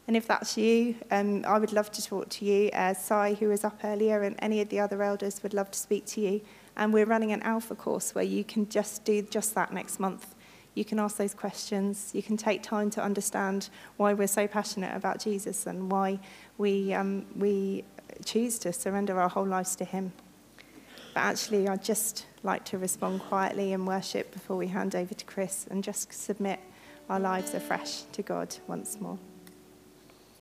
And 0.09 0.17
if 0.17 0.27
that's 0.27 0.57
you, 0.57 0.97
um, 1.13 1.45
I 1.47 1.61
would 1.61 1.73
love 1.73 1.93
to 1.93 2.05
talk 2.05 2.29
to 2.29 2.45
you. 2.45 2.71
Uh, 2.71 2.93
Sai, 2.93 3.35
who 3.35 3.49
was 3.49 3.63
up 3.63 3.79
earlier, 3.85 4.23
and 4.23 4.35
any 4.41 4.61
of 4.61 4.69
the 4.69 4.81
other 4.81 5.01
elders 5.01 5.43
would 5.45 5.55
love 5.55 5.71
to 5.71 5.79
speak 5.79 6.07
to 6.07 6.21
you. 6.21 6.41
And 6.77 6.93
we're 6.93 7.07
running 7.07 7.31
an 7.31 7.43
alpha 7.43 7.77
course 7.77 8.13
where 8.13 8.25
you 8.25 8.43
can 8.43 8.69
just 8.69 9.05
do 9.05 9.23
just 9.23 9.55
that 9.55 9.73
next 9.73 10.01
month. 10.01 10.35
You 10.75 10.85
can 10.85 10.99
ask 10.99 11.17
those 11.19 11.35
questions. 11.35 12.11
You 12.13 12.23
can 12.23 12.37
take 12.37 12.65
time 12.65 12.91
to 12.91 13.03
understand 13.03 13.71
why 13.97 14.13
we're 14.13 14.27
so 14.27 14.49
passionate 14.49 14.95
about 14.95 15.21
Jesus 15.21 15.67
and 15.67 15.91
why 15.91 16.19
we, 16.59 16.93
um, 16.93 17.27
we 17.37 17.85
choose 18.25 18.59
to 18.61 18.73
surrender 18.73 19.21
our 19.21 19.29
whole 19.29 19.47
lives 19.47 19.77
to 19.77 19.85
Him. 19.85 20.13
But 21.15 21.21
actually, 21.21 21.69
I'd 21.69 21.83
just 21.83 22.27
like 22.43 22.65
to 22.67 22.79
respond 22.79 23.23
quietly 23.23 23.73
in 23.73 23.87
worship 23.87 24.33
before 24.33 24.57
we 24.57 24.69
hand 24.69 24.95
over 24.95 25.15
to 25.15 25.25
Chris 25.25 25.67
and 25.71 25.83
just 25.83 26.13
submit 26.13 26.61
our 27.09 27.21
lives 27.21 27.55
afresh 27.55 28.03
to 28.13 28.23
God 28.23 28.57
once 28.67 29.01
more. 29.01 29.19